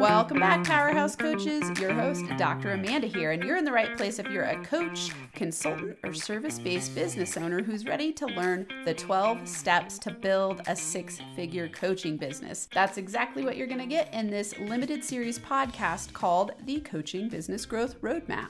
Welcome 0.00 0.40
back, 0.40 0.64
Powerhouse 0.64 1.14
Coaches. 1.14 1.78
Your 1.78 1.92
host, 1.92 2.24
Dr. 2.38 2.72
Amanda 2.72 3.06
here, 3.06 3.32
and 3.32 3.44
you're 3.44 3.58
in 3.58 3.66
the 3.66 3.70
right 3.70 3.98
place 3.98 4.18
if 4.18 4.30
you're 4.30 4.44
a 4.44 4.56
coach, 4.64 5.10
consultant, 5.34 5.98
or 6.02 6.14
service 6.14 6.58
based 6.58 6.94
business 6.94 7.36
owner 7.36 7.62
who's 7.62 7.84
ready 7.84 8.10
to 8.14 8.24
learn 8.24 8.66
the 8.86 8.94
12 8.94 9.46
steps 9.46 9.98
to 9.98 10.10
build 10.10 10.62
a 10.68 10.74
six 10.74 11.20
figure 11.36 11.68
coaching 11.68 12.16
business. 12.16 12.66
That's 12.72 12.96
exactly 12.96 13.44
what 13.44 13.58
you're 13.58 13.66
going 13.66 13.78
to 13.78 13.84
get 13.84 14.14
in 14.14 14.30
this 14.30 14.58
limited 14.58 15.04
series 15.04 15.38
podcast 15.38 16.14
called 16.14 16.52
the 16.64 16.80
Coaching 16.80 17.28
Business 17.28 17.66
Growth 17.66 18.00
Roadmap. 18.00 18.48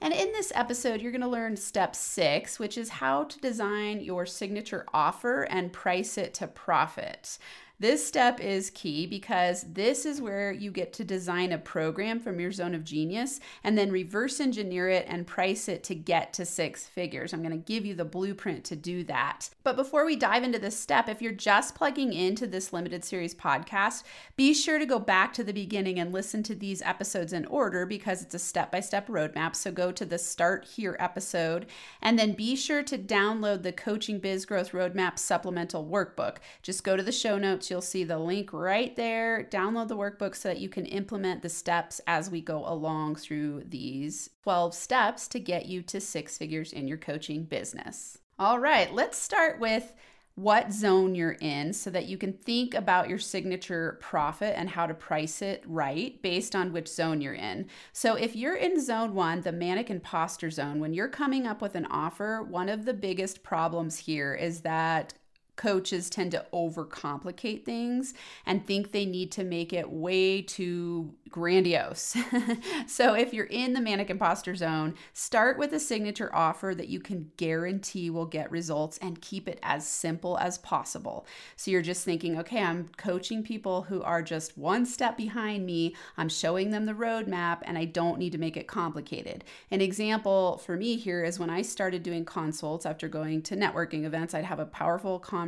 And 0.00 0.12
in 0.12 0.30
this 0.32 0.52
episode, 0.54 1.00
you're 1.00 1.10
going 1.10 1.22
to 1.22 1.26
learn 1.26 1.56
step 1.56 1.96
six, 1.96 2.58
which 2.58 2.76
is 2.76 2.90
how 2.90 3.24
to 3.24 3.40
design 3.40 4.00
your 4.00 4.26
signature 4.26 4.86
offer 4.92 5.42
and 5.44 5.72
price 5.72 6.18
it 6.18 6.34
to 6.34 6.46
profit. 6.46 7.38
This 7.78 8.06
step 8.06 8.40
is 8.40 8.70
key 8.70 9.06
because 9.06 9.66
this 9.74 10.06
is 10.06 10.18
where 10.18 10.50
you 10.50 10.70
get 10.70 10.94
to 10.94 11.04
design 11.04 11.52
a 11.52 11.58
program 11.58 12.18
from 12.20 12.40
your 12.40 12.50
zone 12.50 12.74
of 12.74 12.84
genius 12.84 13.38
and 13.62 13.76
then 13.76 13.92
reverse 13.92 14.40
engineer 14.40 14.88
it 14.88 15.04
and 15.06 15.26
price 15.26 15.68
it 15.68 15.84
to 15.84 15.94
get 15.94 16.32
to 16.32 16.46
six 16.46 16.86
figures. 16.86 17.34
I'm 17.34 17.42
going 17.42 17.50
to 17.50 17.58
give 17.58 17.84
you 17.84 17.94
the 17.94 18.06
blueprint 18.06 18.64
to 18.64 18.76
do 18.76 19.04
that. 19.04 19.50
But 19.62 19.76
before 19.76 20.06
we 20.06 20.16
dive 20.16 20.42
into 20.42 20.58
this 20.58 20.80
step, 20.80 21.06
if 21.06 21.20
you're 21.20 21.32
just 21.32 21.74
plugging 21.74 22.14
into 22.14 22.46
this 22.46 22.72
limited 22.72 23.04
series 23.04 23.34
podcast, 23.34 24.04
be 24.36 24.54
sure 24.54 24.78
to 24.78 24.86
go 24.86 24.98
back 24.98 25.34
to 25.34 25.44
the 25.44 25.52
beginning 25.52 25.98
and 25.98 26.14
listen 26.14 26.42
to 26.44 26.54
these 26.54 26.80
episodes 26.80 27.34
in 27.34 27.44
order 27.44 27.84
because 27.84 28.22
it's 28.22 28.34
a 28.34 28.38
step 28.38 28.72
by 28.72 28.80
step 28.80 29.06
roadmap. 29.06 29.54
So 29.54 29.70
go 29.70 29.92
to 29.92 30.06
the 30.06 30.18
start 30.18 30.64
here 30.64 30.96
episode 30.98 31.66
and 32.00 32.18
then 32.18 32.32
be 32.32 32.56
sure 32.56 32.82
to 32.84 32.96
download 32.96 33.64
the 33.64 33.72
Coaching 33.72 34.18
Biz 34.18 34.46
Growth 34.46 34.72
Roadmap 34.72 35.18
supplemental 35.18 35.84
workbook. 35.84 36.36
Just 36.62 36.82
go 36.82 36.96
to 36.96 37.02
the 37.02 37.12
show 37.12 37.36
notes 37.36 37.65
notes, 37.66 37.70
you'll 37.70 37.80
see 37.80 38.04
the 38.04 38.18
link 38.18 38.52
right 38.52 38.94
there. 38.96 39.46
Download 39.50 39.88
the 39.88 39.96
workbook 39.96 40.34
so 40.34 40.48
that 40.48 40.60
you 40.60 40.68
can 40.68 40.86
implement 40.86 41.42
the 41.42 41.48
steps 41.48 42.00
as 42.06 42.30
we 42.30 42.40
go 42.40 42.66
along 42.66 43.16
through 43.16 43.64
these 43.68 44.30
12 44.44 44.74
steps 44.74 45.28
to 45.28 45.40
get 45.40 45.66
you 45.66 45.82
to 45.82 46.00
six 46.00 46.38
figures 46.38 46.72
in 46.72 46.88
your 46.88 46.98
coaching 46.98 47.44
business. 47.44 48.18
All 48.38 48.58
right, 48.58 48.92
let's 48.92 49.18
start 49.18 49.60
with 49.60 49.94
what 50.34 50.70
zone 50.70 51.14
you're 51.14 51.38
in 51.40 51.72
so 51.72 51.88
that 51.88 52.04
you 52.04 52.18
can 52.18 52.34
think 52.34 52.74
about 52.74 53.08
your 53.08 53.18
signature 53.18 53.98
profit 54.02 54.52
and 54.54 54.68
how 54.68 54.86
to 54.86 54.92
price 54.92 55.40
it 55.40 55.64
right 55.66 56.20
based 56.20 56.54
on 56.54 56.74
which 56.74 56.88
zone 56.88 57.22
you're 57.22 57.32
in. 57.32 57.66
So, 57.94 58.16
if 58.16 58.36
you're 58.36 58.56
in 58.56 58.78
zone 58.78 59.14
one, 59.14 59.40
the 59.40 59.52
manic 59.52 59.88
imposter 59.88 60.50
zone, 60.50 60.78
when 60.78 60.92
you're 60.92 61.08
coming 61.08 61.46
up 61.46 61.62
with 61.62 61.74
an 61.74 61.86
offer, 61.86 62.42
one 62.42 62.68
of 62.68 62.84
the 62.84 62.92
biggest 62.92 63.42
problems 63.42 63.96
here 64.00 64.34
is 64.34 64.60
that 64.60 65.14
coaches 65.56 66.10
tend 66.10 66.30
to 66.30 66.44
overcomplicate 66.52 67.64
things 67.64 68.14
and 68.44 68.66
think 68.66 68.92
they 68.92 69.06
need 69.06 69.32
to 69.32 69.44
make 69.44 69.72
it 69.72 69.90
way 69.90 70.42
too 70.42 71.14
grandiose. 71.30 72.16
so 72.86 73.14
if 73.14 73.34
you're 73.34 73.46
in 73.46 73.72
the 73.72 73.80
manic 73.80 74.10
imposter 74.10 74.54
zone, 74.54 74.94
start 75.12 75.58
with 75.58 75.72
a 75.72 75.80
signature 75.80 76.34
offer 76.34 76.74
that 76.74 76.88
you 76.88 77.00
can 77.00 77.30
guarantee 77.36 78.10
will 78.10 78.26
get 78.26 78.50
results 78.50 78.98
and 78.98 79.20
keep 79.20 79.48
it 79.48 79.58
as 79.62 79.86
simple 79.86 80.38
as 80.38 80.58
possible. 80.58 81.26
So 81.56 81.70
you're 81.70 81.82
just 81.82 82.04
thinking, 82.04 82.38
okay, 82.38 82.62
I'm 82.62 82.88
coaching 82.96 83.42
people 83.42 83.82
who 83.82 84.02
are 84.02 84.22
just 84.22 84.56
one 84.56 84.86
step 84.86 85.16
behind 85.16 85.66
me. 85.66 85.94
I'm 86.16 86.28
showing 86.28 86.70
them 86.70 86.86
the 86.86 86.92
roadmap 86.92 87.58
and 87.62 87.76
I 87.76 87.86
don't 87.86 88.18
need 88.18 88.32
to 88.32 88.38
make 88.38 88.56
it 88.56 88.66
complicated. 88.66 89.44
An 89.70 89.80
example 89.80 90.58
for 90.58 90.76
me 90.76 90.96
here 90.96 91.24
is 91.24 91.38
when 91.38 91.50
I 91.50 91.62
started 91.62 92.02
doing 92.02 92.24
consults 92.24 92.86
after 92.86 93.08
going 93.08 93.42
to 93.42 93.56
networking 93.56 94.04
events, 94.04 94.34
I'd 94.34 94.44
have 94.44 94.60
a 94.60 94.66
powerful 94.66 95.18
conversation 95.18 95.45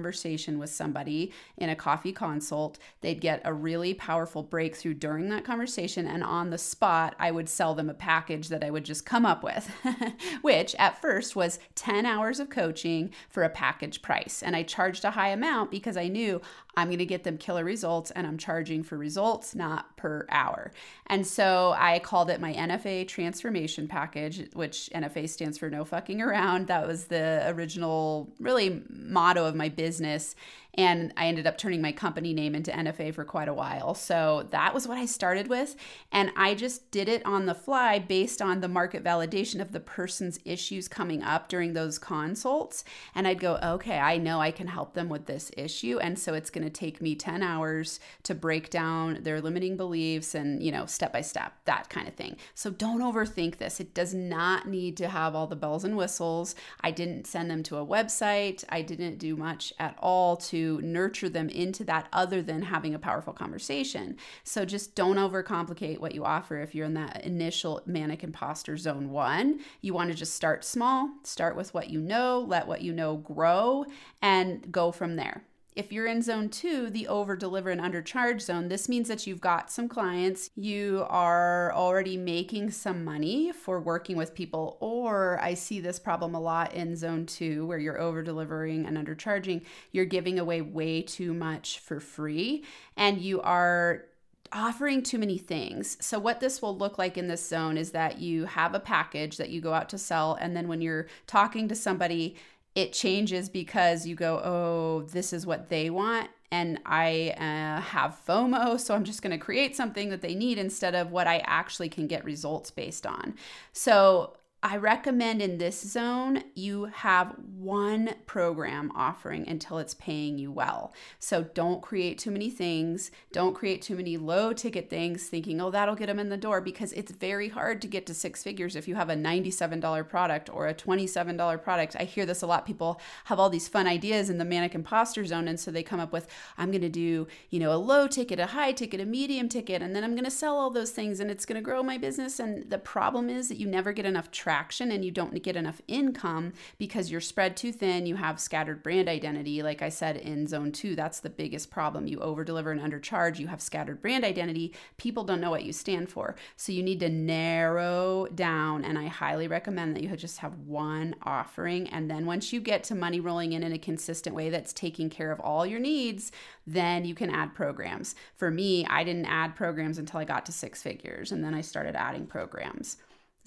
with 0.58 0.70
somebody 0.70 1.32
in 1.56 1.68
a 1.68 1.76
coffee 1.76 2.12
consult. 2.12 2.78
They'd 3.00 3.20
get 3.20 3.42
a 3.44 3.52
really 3.52 3.94
powerful 3.94 4.42
breakthrough 4.42 4.94
during 4.94 5.28
that 5.28 5.44
conversation 5.44 5.58
conversation 5.58 6.06
and 6.06 6.22
on 6.24 6.50
the 6.50 6.58
spot 6.58 7.14
I 7.18 7.30
would 7.30 7.48
sell 7.48 7.74
them 7.74 7.90
a 7.90 7.94
package 7.94 8.48
that 8.48 8.64
I 8.64 8.70
would 8.70 8.84
just 8.84 9.04
come 9.04 9.26
up 9.26 9.42
with, 9.42 9.70
which 10.42 10.74
at 10.78 11.00
first 11.00 11.36
was 11.36 11.58
10 11.74 12.06
hours 12.06 12.40
of 12.40 12.48
coaching 12.48 13.10
for 13.28 13.42
a 13.42 13.50
package 13.50 14.02
price. 14.02 14.42
And 14.42 14.56
I 14.56 14.62
charged 14.62 15.04
a 15.04 15.10
high 15.10 15.28
amount 15.28 15.70
because 15.70 15.96
I 15.96 16.08
knew 16.08 16.40
I'm 16.78 16.86
going 16.88 16.98
to 16.98 17.06
get 17.06 17.24
them 17.24 17.38
killer 17.38 17.64
results 17.64 18.12
and 18.12 18.24
I'm 18.24 18.38
charging 18.38 18.84
for 18.84 18.96
results, 18.96 19.56
not 19.56 19.96
per 19.96 20.26
hour. 20.30 20.70
And 21.08 21.26
so 21.26 21.74
I 21.76 21.98
called 21.98 22.30
it 22.30 22.40
my 22.40 22.54
NFA 22.54 23.08
transformation 23.08 23.88
package, 23.88 24.48
which 24.52 24.88
NFA 24.94 25.28
stands 25.28 25.58
for 25.58 25.68
no 25.70 25.84
fucking 25.84 26.22
around. 26.22 26.68
That 26.68 26.86
was 26.86 27.06
the 27.06 27.42
original, 27.48 28.32
really, 28.38 28.82
motto 28.88 29.44
of 29.44 29.56
my 29.56 29.68
business. 29.68 30.36
And 30.78 31.12
I 31.16 31.26
ended 31.26 31.48
up 31.48 31.58
turning 31.58 31.82
my 31.82 31.90
company 31.90 32.32
name 32.32 32.54
into 32.54 32.70
NFA 32.70 33.12
for 33.12 33.24
quite 33.24 33.48
a 33.48 33.52
while. 33.52 33.96
So 33.96 34.46
that 34.52 34.72
was 34.72 34.86
what 34.86 34.96
I 34.96 35.06
started 35.06 35.48
with. 35.48 35.74
And 36.12 36.30
I 36.36 36.54
just 36.54 36.92
did 36.92 37.08
it 37.08 37.20
on 37.26 37.46
the 37.46 37.54
fly 37.54 37.98
based 37.98 38.40
on 38.40 38.60
the 38.60 38.68
market 38.68 39.02
validation 39.02 39.60
of 39.60 39.72
the 39.72 39.80
person's 39.80 40.38
issues 40.44 40.86
coming 40.86 41.20
up 41.20 41.48
during 41.48 41.72
those 41.72 41.98
consults. 41.98 42.84
And 43.12 43.26
I'd 43.26 43.40
go, 43.40 43.58
okay, 43.60 43.98
I 43.98 44.18
know 44.18 44.40
I 44.40 44.52
can 44.52 44.68
help 44.68 44.94
them 44.94 45.08
with 45.08 45.26
this 45.26 45.50
issue. 45.56 45.98
And 45.98 46.16
so 46.16 46.32
it's 46.32 46.48
going 46.48 46.64
to 46.64 46.70
take 46.70 47.02
me 47.02 47.16
10 47.16 47.42
hours 47.42 47.98
to 48.22 48.36
break 48.36 48.70
down 48.70 49.24
their 49.24 49.40
limiting 49.40 49.76
beliefs 49.76 50.36
and, 50.36 50.62
you 50.62 50.70
know, 50.70 50.86
step 50.86 51.12
by 51.12 51.22
step, 51.22 51.54
that 51.64 51.90
kind 51.90 52.06
of 52.06 52.14
thing. 52.14 52.36
So 52.54 52.70
don't 52.70 53.00
overthink 53.00 53.56
this. 53.56 53.80
It 53.80 53.94
does 53.94 54.14
not 54.14 54.68
need 54.68 54.96
to 54.98 55.08
have 55.08 55.34
all 55.34 55.48
the 55.48 55.56
bells 55.56 55.82
and 55.82 55.96
whistles. 55.96 56.54
I 56.82 56.92
didn't 56.92 57.26
send 57.26 57.50
them 57.50 57.64
to 57.64 57.78
a 57.78 57.84
website, 57.84 58.62
I 58.68 58.82
didn't 58.82 59.18
do 59.18 59.34
much 59.34 59.72
at 59.80 59.96
all 59.98 60.36
to 60.36 60.67
nurture 60.76 61.28
them 61.28 61.48
into 61.48 61.82
that 61.84 62.08
other 62.12 62.42
than 62.42 62.62
having 62.62 62.94
a 62.94 62.98
powerful 62.98 63.32
conversation. 63.32 64.16
So 64.44 64.64
just 64.64 64.94
don't 64.94 65.16
overcomplicate 65.16 65.98
what 65.98 66.14
you 66.14 66.24
offer 66.24 66.60
if 66.60 66.74
you're 66.74 66.86
in 66.86 66.94
that 66.94 67.24
initial 67.24 67.80
manic 67.86 68.22
imposter 68.22 68.76
zone 68.76 69.10
one. 69.10 69.60
You 69.80 69.94
want 69.94 70.10
to 70.10 70.16
just 70.16 70.34
start 70.34 70.64
small, 70.64 71.10
start 71.22 71.56
with 71.56 71.72
what 71.72 71.90
you 71.90 72.00
know, 72.00 72.44
let 72.46 72.66
what 72.66 72.82
you 72.82 72.92
know 72.92 73.16
grow, 73.16 73.86
and 74.20 74.70
go 74.70 74.92
from 74.92 75.16
there. 75.16 75.42
If 75.78 75.92
you're 75.92 76.08
in 76.08 76.22
zone 76.22 76.48
two, 76.48 76.90
the 76.90 77.06
over 77.06 77.36
deliver 77.36 77.70
and 77.70 77.80
undercharge 77.80 78.40
zone, 78.40 78.66
this 78.66 78.88
means 78.88 79.06
that 79.06 79.28
you've 79.28 79.40
got 79.40 79.70
some 79.70 79.88
clients, 79.88 80.50
you 80.56 81.06
are 81.08 81.72
already 81.72 82.16
making 82.16 82.72
some 82.72 83.04
money 83.04 83.52
for 83.52 83.78
working 83.78 84.16
with 84.16 84.34
people, 84.34 84.76
or 84.80 85.38
I 85.40 85.54
see 85.54 85.78
this 85.78 86.00
problem 86.00 86.34
a 86.34 86.40
lot 86.40 86.74
in 86.74 86.96
zone 86.96 87.26
two 87.26 87.64
where 87.64 87.78
you're 87.78 88.00
over 88.00 88.24
delivering 88.24 88.86
and 88.86 88.96
undercharging. 88.96 89.62
You're 89.92 90.04
giving 90.04 90.40
away 90.40 90.62
way 90.62 91.00
too 91.00 91.32
much 91.32 91.78
for 91.78 92.00
free, 92.00 92.64
and 92.96 93.20
you 93.20 93.40
are 93.42 94.06
offering 94.52 95.04
too 95.04 95.18
many 95.18 95.38
things. 95.38 95.96
So, 96.00 96.18
what 96.18 96.40
this 96.40 96.60
will 96.60 96.76
look 96.76 96.98
like 96.98 97.16
in 97.16 97.28
this 97.28 97.48
zone 97.48 97.78
is 97.78 97.92
that 97.92 98.18
you 98.18 98.46
have 98.46 98.74
a 98.74 98.80
package 98.80 99.36
that 99.36 99.50
you 99.50 99.60
go 99.60 99.74
out 99.74 99.88
to 99.90 99.98
sell, 99.98 100.36
and 100.40 100.56
then 100.56 100.66
when 100.66 100.80
you're 100.80 101.06
talking 101.28 101.68
to 101.68 101.76
somebody, 101.76 102.34
it 102.78 102.92
changes 102.92 103.48
because 103.48 104.06
you 104.06 104.14
go, 104.14 104.40
oh, 104.44 105.02
this 105.10 105.32
is 105.32 105.44
what 105.44 105.68
they 105.68 105.90
want. 105.90 106.30
And 106.52 106.78
I 106.86 107.34
uh, 107.36 107.80
have 107.80 108.20
FOMO, 108.26 108.78
so 108.78 108.94
I'm 108.94 109.02
just 109.02 109.20
going 109.20 109.32
to 109.32 109.44
create 109.44 109.74
something 109.74 110.10
that 110.10 110.22
they 110.22 110.36
need 110.36 110.58
instead 110.58 110.94
of 110.94 111.10
what 111.10 111.26
I 111.26 111.38
actually 111.38 111.88
can 111.88 112.06
get 112.06 112.24
results 112.24 112.70
based 112.70 113.04
on. 113.04 113.34
So 113.72 114.37
I 114.60 114.76
recommend 114.76 115.40
in 115.40 115.58
this 115.58 115.80
zone 115.80 116.42
you 116.56 116.86
have 116.86 117.36
one 117.56 118.16
program 118.26 118.90
offering 118.96 119.48
until 119.48 119.78
it's 119.78 119.94
paying 119.94 120.36
you 120.36 120.50
well. 120.50 120.92
So 121.20 121.44
don't 121.44 121.80
create 121.80 122.18
too 122.18 122.32
many 122.32 122.50
things. 122.50 123.12
Don't 123.30 123.54
create 123.54 123.82
too 123.82 123.94
many 123.94 124.16
low 124.16 124.52
ticket 124.52 124.90
things 124.90 125.28
thinking, 125.28 125.60
oh, 125.60 125.70
that'll 125.70 125.94
get 125.94 126.06
them 126.06 126.18
in 126.18 126.28
the 126.28 126.36
door 126.36 126.60
because 126.60 126.92
it's 126.94 127.12
very 127.12 127.48
hard 127.48 127.80
to 127.82 127.86
get 127.86 128.04
to 128.06 128.14
six 128.14 128.42
figures 128.42 128.74
if 128.74 128.88
you 128.88 128.96
have 128.96 129.10
a 129.10 129.14
$97 129.14 130.08
product 130.08 130.50
or 130.52 130.66
a 130.66 130.74
$27 130.74 131.62
product. 131.62 131.94
I 131.96 132.02
hear 132.02 132.26
this 132.26 132.42
a 132.42 132.46
lot. 132.48 132.66
People 132.66 133.00
have 133.26 133.38
all 133.38 133.50
these 133.50 133.68
fun 133.68 133.86
ideas 133.86 134.28
in 134.28 134.38
the 134.38 134.44
manic 134.44 134.74
imposter 134.74 135.24
zone. 135.24 135.46
And 135.46 135.60
so 135.60 135.70
they 135.70 135.84
come 135.84 136.00
up 136.00 136.12
with, 136.12 136.26
I'm 136.56 136.72
going 136.72 136.82
to 136.82 136.88
do, 136.88 137.28
you 137.50 137.60
know, 137.60 137.72
a 137.72 137.78
low 137.78 138.08
ticket, 138.08 138.40
a 138.40 138.46
high 138.46 138.72
ticket, 138.72 139.00
a 139.00 139.06
medium 139.06 139.48
ticket, 139.48 139.82
and 139.82 139.94
then 139.94 140.02
I'm 140.02 140.16
going 140.16 140.24
to 140.24 140.32
sell 140.32 140.56
all 140.56 140.70
those 140.70 140.90
things 140.90 141.20
and 141.20 141.30
it's 141.30 141.46
going 141.46 141.60
to 141.60 141.64
grow 141.64 141.84
my 141.84 141.96
business. 141.96 142.40
And 142.40 142.68
the 142.68 142.78
problem 142.78 143.30
is 143.30 143.48
that 143.48 143.58
you 143.58 143.68
never 143.68 143.92
get 143.92 144.04
enough 144.04 144.32
traction 144.48 144.90
and 144.90 145.04
you 145.04 145.10
don't 145.10 145.42
get 145.42 145.56
enough 145.56 145.82
income 145.88 146.54
because 146.78 147.10
you're 147.10 147.20
spread 147.20 147.54
too 147.54 147.70
thin. 147.70 148.06
You 148.06 148.16
have 148.16 148.40
scattered 148.40 148.82
brand 148.82 149.06
identity. 149.06 149.62
Like 149.62 149.82
I 149.82 149.90
said 149.90 150.16
in 150.16 150.46
zone 150.46 150.72
two, 150.72 150.96
that's 150.96 151.20
the 151.20 151.28
biggest 151.28 151.70
problem. 151.70 152.06
You 152.06 152.18
over 152.20 152.44
deliver 152.44 152.72
and 152.72 152.80
undercharge. 152.80 153.38
You 153.38 153.48
have 153.48 153.60
scattered 153.60 154.00
brand 154.00 154.24
identity. 154.24 154.72
People 154.96 155.22
don't 155.22 155.42
know 155.42 155.50
what 155.50 155.64
you 155.64 155.74
stand 155.74 156.10
for. 156.10 156.34
So 156.56 156.72
you 156.72 156.82
need 156.82 157.00
to 157.00 157.10
narrow 157.10 158.26
down. 158.34 158.86
And 158.86 158.98
I 158.98 159.08
highly 159.08 159.48
recommend 159.48 159.94
that 159.94 160.02
you 160.02 160.16
just 160.16 160.38
have 160.38 160.58
one 160.60 161.14
offering. 161.24 161.86
And 161.90 162.10
then 162.10 162.24
once 162.24 162.50
you 162.50 162.62
get 162.62 162.82
to 162.84 162.94
money 162.94 163.20
rolling 163.20 163.52
in 163.52 163.62
in 163.62 163.74
a 163.74 163.78
consistent 163.78 164.34
way 164.34 164.48
that's 164.48 164.72
taking 164.72 165.10
care 165.10 165.30
of 165.30 165.40
all 165.40 165.66
your 165.66 165.78
needs, 165.78 166.32
then 166.66 167.04
you 167.04 167.14
can 167.14 167.28
add 167.28 167.54
programs. 167.54 168.14
For 168.34 168.50
me, 168.50 168.86
I 168.86 169.04
didn't 169.04 169.26
add 169.26 169.56
programs 169.56 169.98
until 169.98 170.20
I 170.20 170.24
got 170.24 170.46
to 170.46 170.52
six 170.52 170.82
figures. 170.82 171.32
And 171.32 171.44
then 171.44 171.52
I 171.52 171.60
started 171.60 171.94
adding 171.94 172.26
programs. 172.26 172.96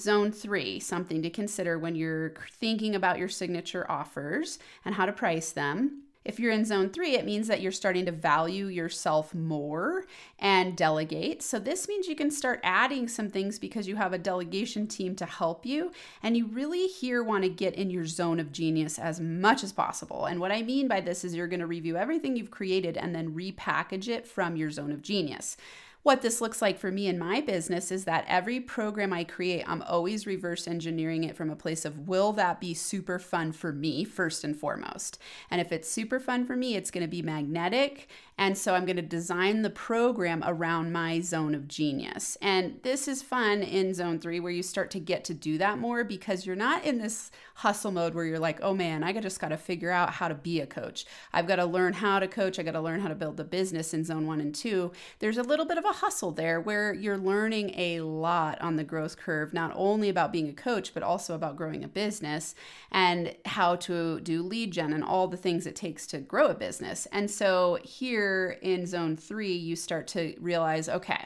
Zone 0.02 0.32
three, 0.32 0.80
something 0.80 1.22
to 1.22 1.30
consider 1.30 1.78
when 1.78 1.96
you're 1.96 2.34
thinking 2.60 2.96
about 2.96 3.20
your 3.20 3.30
signature 3.30 3.90
offers 3.90 4.60
and 4.84 4.96
how 4.96 5.06
to 5.06 5.14
price 5.14 5.52
them. 5.52 6.04
If 6.24 6.40
you're 6.40 6.52
in 6.52 6.66
zone 6.66 6.90
three, 6.92 7.16
it 7.16 7.26
means 7.26 7.48
that 7.48 7.62
you're 7.62 7.72
starting 7.72 8.06
to 8.06 8.12
value 8.12 8.68
yourself 8.68 9.34
more 9.34 10.06
and 10.38 10.78
delegate. 10.78 11.42
So, 11.42 11.58
this 11.58 11.88
means 11.88 12.08
you 12.08 12.16
can 12.16 12.30
start 12.30 12.60
adding 12.64 13.08
some 13.08 13.28
things 13.28 13.58
because 13.58 13.88
you 13.88 13.96
have 13.96 14.14
a 14.14 14.20
delegation 14.20 14.86
team 14.86 15.16
to 15.16 15.26
help 15.26 15.66
you. 15.66 15.92
And 16.22 16.38
you 16.38 16.46
really 16.46 16.86
here 16.86 17.24
want 17.24 17.44
to 17.44 17.50
get 17.50 17.74
in 17.74 17.90
your 17.90 18.06
zone 18.06 18.40
of 18.40 18.52
genius 18.52 19.00
as 19.00 19.20
much 19.20 19.64
as 19.64 19.72
possible. 19.72 20.26
And 20.26 20.40
what 20.40 20.52
I 20.52 20.62
mean 20.62 20.88
by 20.88 21.02
this 21.02 21.24
is 21.24 21.34
you're 21.34 21.48
going 21.48 21.60
to 21.60 21.68
review 21.68 21.98
everything 21.98 22.36
you've 22.36 22.52
created 22.52 22.98
and 22.98 23.16
then 23.16 23.34
repackage 23.34 24.08
it 24.08 24.28
from 24.28 24.56
your 24.56 24.70
zone 24.70 24.92
of 24.92 25.02
genius. 25.02 25.58
What 26.04 26.24
this 26.24 26.42
looks 26.42 26.64
like 26.64 26.80
for 26.80 26.90
me 26.90 27.06
in 27.06 27.20
my 27.20 27.42
business 27.42 27.92
is 27.92 28.06
that 28.06 28.26
every 28.28 28.60
program 28.60 29.14
I 29.14 29.24
create, 29.24 29.64
I'm 29.68 29.84
always 29.84 30.26
reverse 30.26 30.68
engineering 30.68 31.24
it 31.24 31.36
from 31.36 31.52
a 31.52 31.56
place 31.56 31.86
of 31.86 32.08
will 32.08 32.32
that 32.34 32.60
be 32.60 32.74
super 32.74 33.20
fun 33.20 33.52
for 33.52 33.72
me, 33.72 34.04
first 34.04 34.44
and 34.44 34.58
foremost. 34.58 35.20
And 35.52 35.62
if 35.62 35.72
it's 35.72 35.92
super 35.92 36.20
fun 36.20 36.48
for 36.48 36.56
me, 36.56 36.76
it's 36.76 36.90
going 36.90 37.04
to 37.04 37.08
be 37.08 37.22
magnetic 37.22 38.08
and 38.42 38.58
so 38.58 38.74
I'm 38.74 38.86
going 38.86 38.96
to 38.96 39.04
design 39.04 39.62
the 39.62 39.70
program 39.70 40.44
around 40.44 40.92
my 40.92 41.20
zone 41.20 41.54
of 41.54 41.68
genius. 41.68 42.40
And 42.42 42.80
this 42.82 43.08
is 43.08 43.22
fun 43.22 43.62
in 43.62 43.94
zone 43.94 44.18
three 44.18 44.40
where 44.40 44.52
you 44.52 44.64
start 44.64 44.90
to 44.92 45.00
get 45.00 45.24
to 45.26 45.36
do 45.36 45.60
that 45.60 45.78
more 45.78 46.04
because 46.04 46.44
you're 46.44 46.56
not 46.56 46.84
in 46.84 46.98
this 46.98 47.30
hustle 47.54 47.92
mode 47.92 48.16
where 48.16 48.26
you're 48.26 48.40
like, 48.40 48.60
oh 48.64 48.74
man, 48.74 49.04
I 49.04 49.14
just 49.14 49.40
got 49.40 49.50
to 49.50 49.58
figure 49.58 49.92
out 49.92 50.14
how 50.14 50.28
to 50.28 50.34
be 50.34 50.60
a 50.60 50.66
coach. 50.66 51.06
I've 51.32 51.46
got 51.48 51.58
to 51.58 51.66
learn 51.66 51.94
how 51.94 52.18
to 52.18 52.28
coach. 52.28 52.58
I 52.58 52.64
got 52.64 52.72
to 52.72 52.82
learn 52.82 53.02
how 53.02 53.10
to 53.10 53.16
build 53.16 53.38
the 53.38 53.44
business 53.44 53.94
in 53.94 54.04
zone 54.04 54.26
one 54.26 54.42
and 54.42 54.56
two. 54.56 54.92
There's 55.20 55.38
a 55.38 55.44
little 55.44 55.66
bit 55.66 55.78
of 55.78 55.86
a 55.86 55.91
hustle 55.94 56.32
there 56.32 56.60
where 56.60 56.94
you're 56.94 57.18
learning 57.18 57.74
a 57.78 58.02
lot 58.02 58.62
on 58.62 58.76
the 58.76 58.84
growth 58.84 59.18
curve, 59.18 59.54
not 59.54 59.72
only 59.76 60.10
about 60.10 60.32
being 60.32 60.50
a 60.50 60.54
coach, 60.54 60.94
but 60.94 61.04
also 61.04 61.36
about 61.36 61.56
growing 61.56 61.84
a 61.84 61.88
business 61.88 62.56
and 62.92 63.36
how 63.46 63.76
to 63.78 64.20
do 64.22 64.42
lead 64.42 64.72
gen 64.72 64.94
and 64.94 65.04
all 65.04 65.28
the 65.28 65.38
things 65.38 65.66
it 65.66 65.76
takes 65.76 66.08
to 66.08 66.20
grow 66.20 66.48
a 66.48 66.54
business. 66.54 67.08
And 67.12 67.30
so 67.30 67.80
here, 67.84 68.58
in 68.62 68.86
zone 68.86 69.18
three, 69.18 69.54
you 69.54 69.76
start 69.76 70.08
to 70.08 70.36
realize 70.40 70.90
okay, 70.90 71.26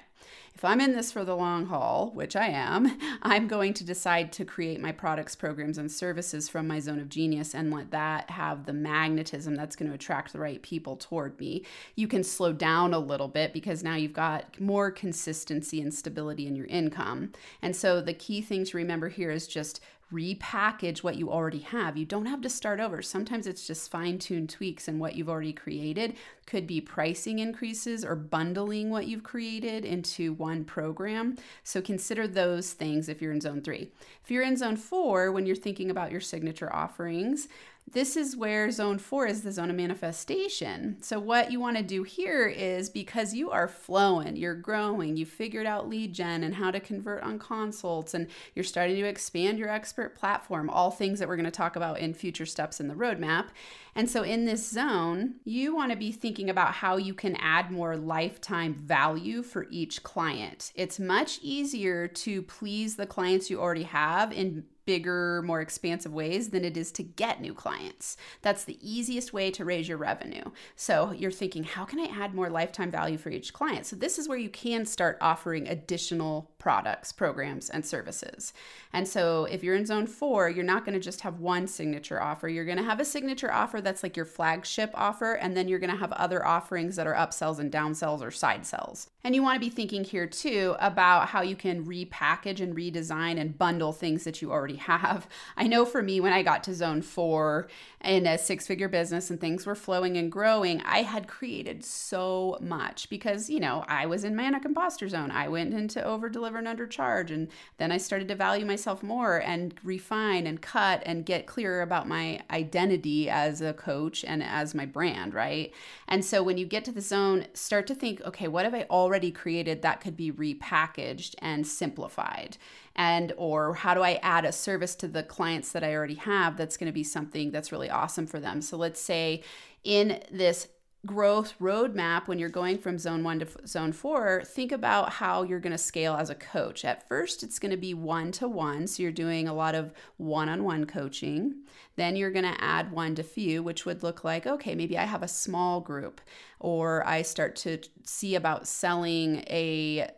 if 0.56 0.64
I'm 0.64 0.80
in 0.80 0.94
this 0.94 1.12
for 1.12 1.26
the 1.26 1.36
long 1.36 1.66
haul, 1.66 2.12
which 2.14 2.36
I 2.36 2.48
am, 2.48 2.98
I'm 3.22 3.48
going 3.48 3.74
to 3.74 3.84
decide 3.84 4.32
to 4.34 4.46
create 4.46 4.80
my 4.80 4.94
products, 4.94 5.36
programs, 5.36 5.78
and 5.78 5.92
services 5.92 6.48
from 6.48 6.66
my 6.66 6.80
zone 6.80 7.00
of 7.00 7.10
genius 7.10 7.54
and 7.54 7.74
let 7.74 7.92
that 7.92 8.30
have 8.30 8.66
the 8.66 8.74
magnetism 8.74 9.56
that's 9.56 9.76
going 9.76 9.90
to 9.90 9.96
attract 9.96 10.32
the 10.32 10.40
right 10.40 10.62
people 10.62 10.96
toward 10.96 11.38
me. 11.40 11.66
You 11.96 12.08
can 12.08 12.24
slow 12.24 12.54
down 12.54 12.94
a 12.94 13.00
little 13.00 13.28
bit 13.28 13.52
because 13.52 13.84
now 13.84 13.96
you've 13.96 14.14
got 14.14 14.60
more 14.60 14.92
consistency 14.92 15.82
and 15.82 15.94
stability 15.94 16.48
in 16.48 16.56
your 16.56 16.68
income. 16.68 17.34
And 17.62 17.76
so 17.76 18.00
the 18.00 18.14
key 18.14 18.42
thing 18.42 18.64
to 18.66 18.78
remember 18.78 19.10
here 19.10 19.32
is 19.32 19.48
just 19.48 19.82
repackage 20.14 21.00
what 21.00 21.16
you 21.16 21.32
already 21.32 21.60
have. 21.60 21.98
You 21.98 22.06
don't 22.06 22.28
have 22.28 22.42
to 22.42 22.50
start 22.50 22.80
over. 22.80 23.02
Sometimes 23.02 23.48
it's 23.48 23.66
just 23.66 23.90
fine 23.90 24.20
tuned 24.20 24.50
tweaks 24.50 24.88
in 24.88 25.00
what 25.00 25.16
you've 25.16 25.30
already 25.30 25.54
created. 25.54 26.16
Could 26.46 26.68
be 26.68 26.80
pricing 26.80 27.40
increases 27.40 28.06
or 28.06 28.16
bundling 28.16 28.92
what 28.92 29.08
you've 29.08 29.24
created 29.24 29.84
into 29.84 30.34
one 30.34 30.64
program. 30.64 31.38
So 31.64 31.82
consider 31.82 32.28
those 32.28 32.74
things 32.74 33.10
if 33.10 33.22
you're 33.22 33.32
in 33.32 33.42
zone 33.42 33.62
three. 33.62 33.92
If 34.24 34.30
you're 34.30 34.44
in 34.44 34.58
zone 34.58 34.78
four, 34.78 35.32
when 35.32 35.46
you're 35.46 35.56
thinking 35.56 35.90
about 35.90 36.12
your 36.12 36.22
signature 36.22 36.74
offerings, 36.74 37.48
this 37.92 38.18
is 38.18 38.36
where 38.36 38.72
zone 38.72 38.98
four 38.98 39.28
is 39.28 39.44
the 39.44 39.52
zone 39.52 39.70
of 39.70 39.76
manifestation. 39.76 40.98
So, 41.02 41.20
what 41.20 41.52
you 41.52 41.60
want 41.60 41.78
to 41.78 41.84
do 41.84 42.02
here 42.02 42.48
is 42.48 42.90
because 42.90 43.36
you 43.36 43.52
are 43.52 43.68
flowing, 43.68 44.36
you're 44.36 44.56
growing, 44.56 45.16
you 45.16 45.26
figured 45.26 45.68
out 45.68 45.88
lead 45.88 46.12
gen 46.12 46.44
and 46.44 46.56
how 46.56 46.72
to 46.72 46.80
convert 46.80 47.22
on 47.22 47.38
consults, 47.38 48.16
and 48.16 48.28
you're 48.56 48.64
starting 48.64 48.96
to 48.96 49.06
expand 49.06 49.60
your 49.60 49.70
expert 49.70 50.16
platform, 50.16 50.68
all 50.70 50.90
things 50.90 51.20
that 51.20 51.28
we're 51.28 51.36
going 51.36 51.46
to 51.46 51.52
talk 51.52 51.76
about 51.76 52.00
in 52.00 52.16
future 52.16 52.46
steps 52.46 52.80
in 52.80 52.88
the 52.88 52.96
roadmap. 52.96 53.50
And 53.94 54.10
so, 54.10 54.24
in 54.24 54.46
this 54.46 54.68
zone, 54.68 55.36
you 55.46 55.76
want 55.76 55.92
to 55.92 55.98
be 55.98 56.12
thinking 56.12 56.50
about 56.50 56.74
how 56.74 56.98
you 56.98 57.14
can 57.14 57.36
add 57.36 57.70
more 57.70 57.96
lifetime 57.96 58.74
value 58.74 59.44
for 59.44 59.68
each 59.70 60.02
client. 60.02 60.72
It's 60.74 61.00
much 61.00 61.40
easier 61.44 62.08
to 62.08 62.42
please 62.42 62.96
the 62.96 63.06
clients 63.06 63.52
you 63.52 63.62
already 63.62 63.84
have 63.84 64.32
in 64.34 64.66
bigger, 64.86 65.42
more 65.44 65.62
expansive 65.62 66.14
ways 66.14 66.50
than 66.50 66.64
it 66.64 66.78
is 66.78 66.92
to 66.94 67.04
get 67.04 67.42
new 67.42 67.54
clients. 67.54 68.18
That's 68.42 68.64
the 68.64 68.78
easiest 68.82 69.34
way 69.34 69.52
to 69.52 69.66
raise 69.66 69.88
your 69.88 69.98
revenue. 69.98 70.44
So 70.76 71.12
you're 71.12 71.32
thinking, 71.32 71.64
how 71.64 71.86
can 71.86 72.00
I 72.00 72.06
add 72.06 72.34
more 72.34 72.50
lifetime 72.50 72.92
value 72.92 73.18
for 73.18 73.30
each 73.30 73.54
client? 73.54 73.86
So 73.86 73.96
this 73.96 74.18
is 74.18 74.28
where 74.28 74.38
you 74.38 74.50
can 74.50 74.86
start 74.86 75.18
offering 75.22 75.68
additional 75.68 76.52
products, 76.66 77.12
programs, 77.12 77.70
and 77.70 77.86
services. 77.86 78.52
And 78.92 79.08
so 79.08 79.46
if 79.46 79.64
you're 79.64 79.76
in 79.76 79.86
zone 79.86 80.08
four, 80.08 80.50
you're 80.50 80.64
not 80.64 80.84
going 80.84 80.96
to 80.96 81.00
just 81.00 81.22
have 81.22 81.40
one 81.40 81.68
signature 81.68 82.20
offer. 82.20 82.50
You're 82.50 82.66
going 82.66 82.80
to 82.80 82.84
have 82.84 83.00
a 83.00 83.06
signature 83.06 83.54
offer 83.54 83.82
that's 83.82 84.02
like 84.02 84.18
your 84.18 84.26
flagship 84.26 84.90
offer, 84.96 85.34
and 85.34 85.56
then 85.56 85.68
you're 85.68 85.78
going 85.78 85.92
to 85.92 85.96
have 85.96 86.12
other 86.14 86.44
offerings 86.44 86.96
that 86.96 87.06
are 87.06 87.14
upsells 87.14 87.60
and 87.60 87.72
downsells 87.72 88.22
or 88.22 88.32
side 88.32 88.66
sells. 88.66 89.12
And 89.26 89.34
you 89.34 89.44
want 89.44 89.56
to 89.56 89.60
be 89.60 89.70
thinking 89.70 90.04
here 90.04 90.28
too 90.28 90.76
about 90.80 91.30
how 91.30 91.42
you 91.42 91.56
can 91.56 91.86
repackage 91.86 92.62
and 92.62 92.76
redesign 92.76 93.40
and 93.40 93.58
bundle 93.58 93.92
things 93.92 94.24
that 94.24 94.42
you 94.42 94.52
already 94.52 94.76
have. 94.76 95.28
I 95.58 95.68
know 95.68 95.86
for 95.86 96.02
me, 96.02 96.20
when 96.20 96.34
I 96.34 96.42
got 96.42 96.64
to 96.64 96.74
zone 96.74 97.02
four 97.04 97.68
in 98.04 98.26
a 98.26 98.38
six 98.38 98.66
figure 98.66 98.88
business 98.90 99.30
and 99.30 99.40
things 99.40 99.66
were 99.66 99.76
flowing 99.76 100.18
and 100.18 100.32
growing, 100.32 100.82
I 100.82 101.04
had 101.04 101.28
created 101.28 101.84
so 101.84 102.58
much 102.62 103.10
because, 103.10 103.50
you 103.50 103.60
know, 103.60 103.84
I 103.88 104.06
was 104.06 104.24
in 104.24 104.36
manic 104.36 104.66
imposter 104.66 105.10
zone. 105.10 105.32
I 105.32 105.48
went 105.48 105.74
into 105.74 106.04
over 106.04 106.30
and 106.58 106.68
undercharge. 106.68 107.32
And 107.32 107.50
then 107.78 107.92
I 107.92 107.98
started 107.98 108.28
to 108.30 108.36
value 108.36 108.66
myself 108.66 109.04
more 109.04 109.42
and 109.42 109.74
refine 109.84 110.48
and 110.48 110.62
cut 110.62 111.02
and 111.06 111.26
get 111.26 111.46
clearer 111.48 111.82
about 111.82 112.08
my 112.08 112.42
identity 112.52 113.30
as 113.30 113.62
a 113.62 113.74
coach 113.74 114.24
and 114.24 114.44
as 114.44 114.76
my 114.76 114.86
brand, 114.86 115.34
right? 115.34 115.74
And 116.08 116.24
so 116.24 116.44
when 116.44 116.58
you 116.58 116.66
get 116.66 116.86
to 116.86 116.92
the 116.92 117.02
zone, 117.02 117.48
start 117.54 117.88
to 117.88 117.96
think, 117.96 118.22
okay, 118.22 118.48
what 118.48 118.66
have 118.66 118.74
I 118.74 118.86
already 118.90 119.32
created 119.32 119.82
that 119.82 120.02
could 120.02 120.18
be 120.18 120.32
repackaged 120.32 121.36
and 121.40 121.66
simplified? 121.66 122.58
and 122.96 123.34
or 123.38 123.74
how 123.74 123.94
do 123.94 124.02
I 124.02 124.20
add 124.24 124.46
a 124.46 124.52
service 124.52 124.96
to 124.96 125.08
the 125.08 125.24
clients 125.24 125.72
that 125.74 125.84
I 125.84 125.94
already 125.94 126.16
have 126.16 126.56
that's 126.58 126.78
going 126.78 126.88
to 126.88 126.94
be 126.94 127.04
something 127.04 127.52
that's 127.52 127.72
really 127.72 127.90
awesome 127.90 128.26
for 128.26 128.40
them. 128.40 128.62
So 128.62 128.78
let's 128.78 129.02
say 129.02 129.44
in 129.84 130.24
this 130.32 130.68
growth 131.06 131.54
roadmap 131.60 132.28
when 132.28 132.40
you're 132.40 132.50
going 132.50 132.78
from 132.78 132.98
zone 132.98 133.24
1 133.24 133.40
to 133.40 133.48
zone 133.68 133.92
4 133.92 134.44
think 134.46 134.72
about 134.72 135.14
how 135.14 135.44
you're 135.44 135.60
going 135.60 135.72
to 135.72 135.78
scale 135.78 136.16
as 136.16 136.30
a 136.30 136.36
coach. 136.36 136.84
At 136.84 137.08
first 137.08 137.44
it's 137.44 137.60
going 137.60 137.72
to 137.72 137.78
be 137.78 137.94
one 137.94 138.32
to 138.34 138.48
one 138.48 138.88
so 138.88 139.04
you're 139.04 139.12
doing 139.12 139.48
a 139.48 139.54
lot 139.54 139.76
of 139.76 139.94
one-on-one 140.18 140.86
coaching. 140.86 141.56
Then 141.96 142.16
you're 142.16 142.32
going 142.32 142.52
to 142.52 142.64
add 142.64 142.92
one 142.92 143.16
to 143.16 143.24
few 143.24 143.64
which 143.64 143.86
would 143.86 144.04
look 144.04 144.24
like 144.24 144.48
okay 144.48 144.76
maybe 144.76 144.98
i 144.98 145.04
have 145.04 145.24
a 145.24 145.28
small 145.28 145.82
group 145.82 146.22
or 146.60 147.06
i 147.08 147.22
start 147.22 147.56
to 147.58 147.80
see 148.04 148.36
about 148.36 148.68
selling 148.68 149.38
a 149.48 150.10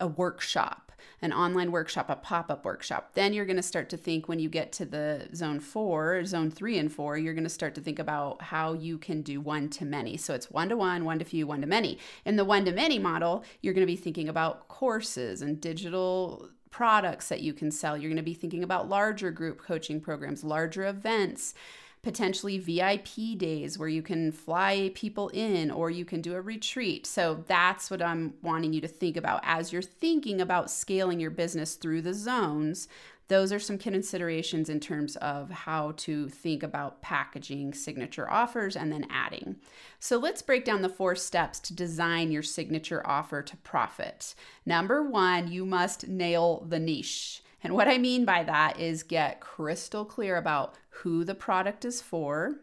a 0.00 0.06
workshop 0.06 0.85
an 1.22 1.32
online 1.32 1.72
workshop, 1.72 2.10
a 2.10 2.16
pop 2.16 2.50
up 2.50 2.64
workshop. 2.64 3.10
Then 3.14 3.32
you're 3.32 3.46
going 3.46 3.56
to 3.56 3.62
start 3.62 3.88
to 3.90 3.96
think 3.96 4.28
when 4.28 4.38
you 4.38 4.48
get 4.48 4.72
to 4.72 4.84
the 4.84 5.28
zone 5.34 5.60
four, 5.60 6.24
zone 6.24 6.50
three 6.50 6.78
and 6.78 6.92
four, 6.92 7.16
you're 7.16 7.34
going 7.34 7.44
to 7.44 7.50
start 7.50 7.74
to 7.76 7.80
think 7.80 7.98
about 7.98 8.42
how 8.42 8.74
you 8.74 8.98
can 8.98 9.22
do 9.22 9.40
one 9.40 9.68
to 9.70 9.84
many. 9.84 10.16
So 10.16 10.34
it's 10.34 10.50
one 10.50 10.68
to 10.68 10.76
one, 10.76 11.04
one 11.04 11.18
to 11.18 11.24
few, 11.24 11.46
one 11.46 11.62
to 11.62 11.66
many. 11.66 11.98
In 12.24 12.36
the 12.36 12.44
one 12.44 12.64
to 12.66 12.72
many 12.72 12.98
model, 12.98 13.44
you're 13.62 13.74
going 13.74 13.86
to 13.86 13.92
be 13.92 13.96
thinking 13.96 14.28
about 14.28 14.68
courses 14.68 15.42
and 15.42 15.60
digital 15.60 16.50
products 16.70 17.28
that 17.28 17.40
you 17.40 17.54
can 17.54 17.70
sell. 17.70 17.96
You're 17.96 18.10
going 18.10 18.16
to 18.16 18.22
be 18.22 18.34
thinking 18.34 18.62
about 18.62 18.88
larger 18.88 19.30
group 19.30 19.62
coaching 19.62 20.00
programs, 20.00 20.44
larger 20.44 20.86
events 20.86 21.54
potentially 22.06 22.56
VIP 22.56 23.36
days 23.36 23.80
where 23.80 23.88
you 23.88 24.00
can 24.00 24.30
fly 24.30 24.92
people 24.94 25.28
in 25.30 25.72
or 25.72 25.90
you 25.90 26.04
can 26.04 26.20
do 26.20 26.34
a 26.34 26.40
retreat. 26.40 27.04
So 27.04 27.42
that's 27.48 27.90
what 27.90 28.00
I'm 28.00 28.34
wanting 28.42 28.72
you 28.72 28.80
to 28.82 28.86
think 28.86 29.16
about 29.16 29.40
as 29.42 29.72
you're 29.72 29.82
thinking 29.82 30.40
about 30.40 30.70
scaling 30.70 31.18
your 31.18 31.32
business 31.32 31.74
through 31.74 32.02
the 32.02 32.14
zones. 32.14 32.86
Those 33.26 33.52
are 33.52 33.58
some 33.58 33.76
considerations 33.76 34.68
in 34.68 34.78
terms 34.78 35.16
of 35.16 35.50
how 35.50 35.94
to 35.96 36.28
think 36.28 36.62
about 36.62 37.02
packaging 37.02 37.74
signature 37.74 38.30
offers 38.30 38.76
and 38.76 38.92
then 38.92 39.08
adding. 39.10 39.56
So 39.98 40.16
let's 40.16 40.42
break 40.42 40.64
down 40.64 40.82
the 40.82 40.88
four 40.88 41.16
steps 41.16 41.58
to 41.58 41.74
design 41.74 42.30
your 42.30 42.44
signature 42.44 43.04
offer 43.04 43.42
to 43.42 43.56
profit. 43.56 44.36
Number 44.64 45.02
one, 45.02 45.50
you 45.50 45.66
must 45.66 46.06
nail 46.06 46.64
the 46.68 46.78
niche. 46.78 47.42
And 47.64 47.74
what 47.74 47.88
I 47.88 47.98
mean 47.98 48.24
by 48.24 48.44
that 48.44 48.78
is 48.78 49.02
get 49.02 49.40
crystal 49.40 50.04
clear 50.04 50.36
about 50.36 50.76
who 51.02 51.24
the 51.24 51.34
product 51.34 51.84
is 51.84 52.00
for 52.00 52.56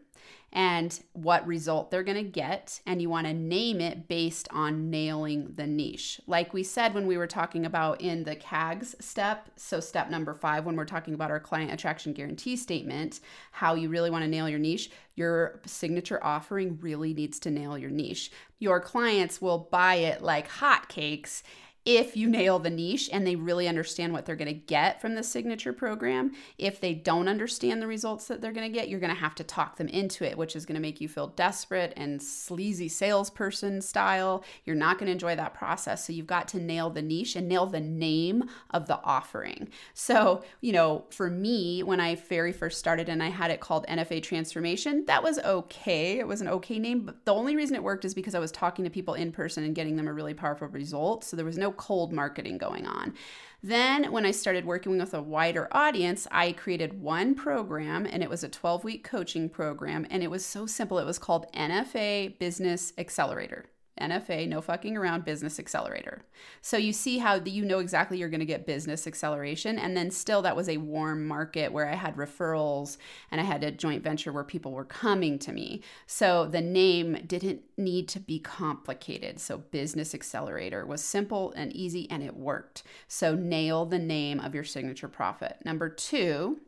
and 0.56 1.04
what 1.14 1.46
result 1.48 1.90
they're 1.90 2.04
going 2.04 2.24
to 2.24 2.24
get. 2.24 2.80
And 2.86 3.02
you 3.02 3.10
want 3.10 3.26
to 3.26 3.34
name 3.34 3.82
it 3.82 4.08
based 4.08 4.48
on 4.52 4.92
nailing 4.92 5.54
the 5.56 5.66
niche. 5.66 6.22
Like 6.28 6.54
we 6.54 6.62
said 6.62 6.94
when 6.94 7.08
we 7.08 7.18
were 7.18 7.28
talking 7.28 7.66
about 7.66 8.02
in 8.02 8.24
the 8.24 8.36
CAGS 8.36 8.96
step, 9.00 9.50
so 9.56 9.80
step 9.80 10.12
number 10.12 10.36
five, 10.36 10.64
when 10.64 10.76
we're 10.76 10.86
talking 10.86 11.16
about 11.16 11.32
our 11.32 11.40
client 11.40 11.72
attraction 11.74 12.14
guarantee 12.14 12.56
statement, 12.56 13.20
how 13.52 13.74
you 13.74 13.90
really 13.90 14.12
want 14.12 14.24
to 14.24 14.30
nail 14.30 14.48
your 14.48 14.60
niche, 14.60 14.92
your 15.16 15.60
signature 15.66 16.24
offering 16.24 16.78
really 16.82 17.16
needs 17.16 17.40
to 17.40 17.52
nail 17.52 17.76
your 17.76 17.92
niche. 17.92 18.32
Your 18.60 18.80
clients 18.80 19.42
will 19.42 19.68
buy 19.72 19.96
it 19.96 20.22
like 20.22 20.48
hotcakes 20.48 21.42
if 21.86 22.16
you 22.16 22.30
nail 22.30 22.60
the 22.60 22.70
niche 22.70 23.10
and 23.12 23.28
they 23.28 23.36
really 23.36 23.68
understand 23.68 24.14
what 24.14 24.26
they're 24.26 24.36
going 24.38 24.48
to 24.48 24.54
get 24.54 25.02
from 25.02 25.16
the 25.16 25.24
signature 25.24 25.74
program. 25.74 26.32
If 26.58 26.80
they 26.80 26.94
don't 26.94 27.28
understand 27.28 27.82
the 27.82 27.88
results 27.88 28.28
that 28.28 28.40
they're 28.40 28.54
going 28.54 28.72
to 28.72 28.78
get, 28.78 28.88
you're 28.88 29.02
going 29.02 29.14
to 29.14 29.20
have 29.20 29.36
to 29.36 29.44
talk 29.44 29.76
them 29.76 29.90
into 29.90 30.24
it, 30.24 30.38
which 30.38 30.56
is 30.56 30.66
going 30.66 30.76
to 30.76 30.82
make 30.82 31.02
you 31.02 31.10
feel 31.10 31.28
desperate 31.28 31.94
and 31.98 32.22
sleazy 32.22 32.88
salesperson 32.88 33.82
style. 33.82 34.46
You're 34.64 34.78
not 34.78 34.98
going 34.98 35.08
to 35.08 35.12
enjoy 35.12 35.36
that 35.36 35.54
process. 35.54 36.06
So 36.06 36.14
you've 36.14 36.28
got 36.28 36.48
to 36.50 36.60
nail 36.60 36.90
the 36.90 37.02
niche 37.02 37.36
and 37.36 37.50
nail 37.50 37.66
the 37.66 37.82
name 37.82 38.46
of 38.70 38.88
the 38.88 39.00
offering. 39.04 39.68
So, 39.94 40.44
you 40.62 40.72
know, 40.72 41.06
for 41.10 41.30
me, 41.30 41.84
when 41.84 42.00
I 42.00 42.16
very 42.16 42.54
first 42.54 42.80
started 42.80 43.10
and 43.10 43.22
I 43.22 43.30
had 43.30 43.52
it 43.52 43.60
called 43.60 43.86
NFA 43.88 44.24
Transformation, 44.24 45.04
that 45.08 45.22
was 45.22 45.38
okay. 45.40 46.20
It 46.20 46.28
was 46.28 46.40
an 46.40 46.48
okay 46.48 46.80
name, 46.80 47.02
but 47.02 47.26
the 47.26 47.34
only 47.34 47.58
reason 47.58 47.76
it 47.76 47.84
worked 47.84 48.06
is 48.06 48.14
because 48.14 48.36
I 48.36 48.40
was 48.40 48.52
talking 48.52 48.86
to 48.86 48.92
people 48.92 49.16
in 49.16 49.34
person 49.34 49.66
and 49.66 49.76
getting 49.76 49.98
them 49.98 50.08
a 50.08 50.14
really 50.14 50.34
powerful 50.34 50.70
result. 50.70 51.26
So 51.26 51.36
there 51.36 51.46
was 51.46 51.58
no 51.58 51.73
cold 51.74 52.14
marketing 52.14 52.58
going 52.58 52.88
on. 52.88 53.14
Then, 53.62 54.12
when 54.12 54.26
I 54.26 54.32
started 54.32 54.66
working 54.66 54.98
with 54.98 55.14
a 55.14 55.22
wider 55.22 55.70
audience, 55.72 56.28
I 56.32 56.52
created 56.52 57.02
one 57.02 57.34
program 57.34 58.06
and 58.06 58.22
it 58.22 58.30
was 58.30 58.44
a 58.44 58.50
12 58.50 58.84
week 58.84 59.04
coaching 59.04 59.50
program. 59.50 60.06
And 60.10 60.22
it 60.22 60.30
was 60.30 60.46
so 60.46 60.66
simple. 60.66 61.00
It 61.00 61.06
was 61.06 61.18
called 61.18 61.52
NFA 61.54 62.38
Business 62.40 62.92
Accelerator. 62.98 63.66
NFA, 64.02 64.48
no 64.48 64.60
fucking 64.62 64.98
around 64.98 65.24
business 65.24 65.60
accelerator. 65.60 66.24
So 66.62 66.78
you 66.78 66.92
see 66.92 67.20
how 67.20 67.36
you 67.36 67.64
know 67.64 67.80
exactly 67.80 68.18
you're 68.18 68.30
going 68.30 68.40
to 68.40 68.46
get 68.46 68.66
business 68.66 69.06
acceleration. 69.06 69.78
And 69.78 69.96
then 69.96 70.10
still, 70.10 70.42
that 70.42 70.56
was 70.56 70.68
a 70.68 70.78
warm 70.78 71.28
market 71.28 71.72
where 71.72 71.88
I 71.88 71.96
had 71.96 72.16
referrals 72.16 72.98
and 73.32 73.40
I 73.40 73.44
had 73.44 73.64
a 73.64 73.72
joint 73.72 74.04
venture 74.04 74.32
where 74.32 74.44
people 74.44 74.72
were 74.72 74.86
coming 74.86 75.38
to 75.40 75.52
me. 75.52 75.82
So 76.08 76.48
the 76.48 76.62
name 76.62 77.24
didn't 77.28 77.62
need 77.78 78.08
to 78.10 78.20
be 78.20 78.40
complicated. 78.40 79.40
So 79.40 79.60
business 79.60 80.16
accelerator 80.16 80.86
was 80.86 81.04
simple 81.04 81.54
and 81.56 81.72
easy 81.74 82.10
and 82.10 82.24
it 82.24 82.36
worked. 82.36 82.84
So 83.08 83.36
nail 83.36 83.86
the 83.86 84.00
name 84.00 84.40
of 84.40 84.56
your 84.56 84.64
signature 84.64 85.08
profit. 85.08 85.58
Number 85.64 85.90
two, 85.90 86.60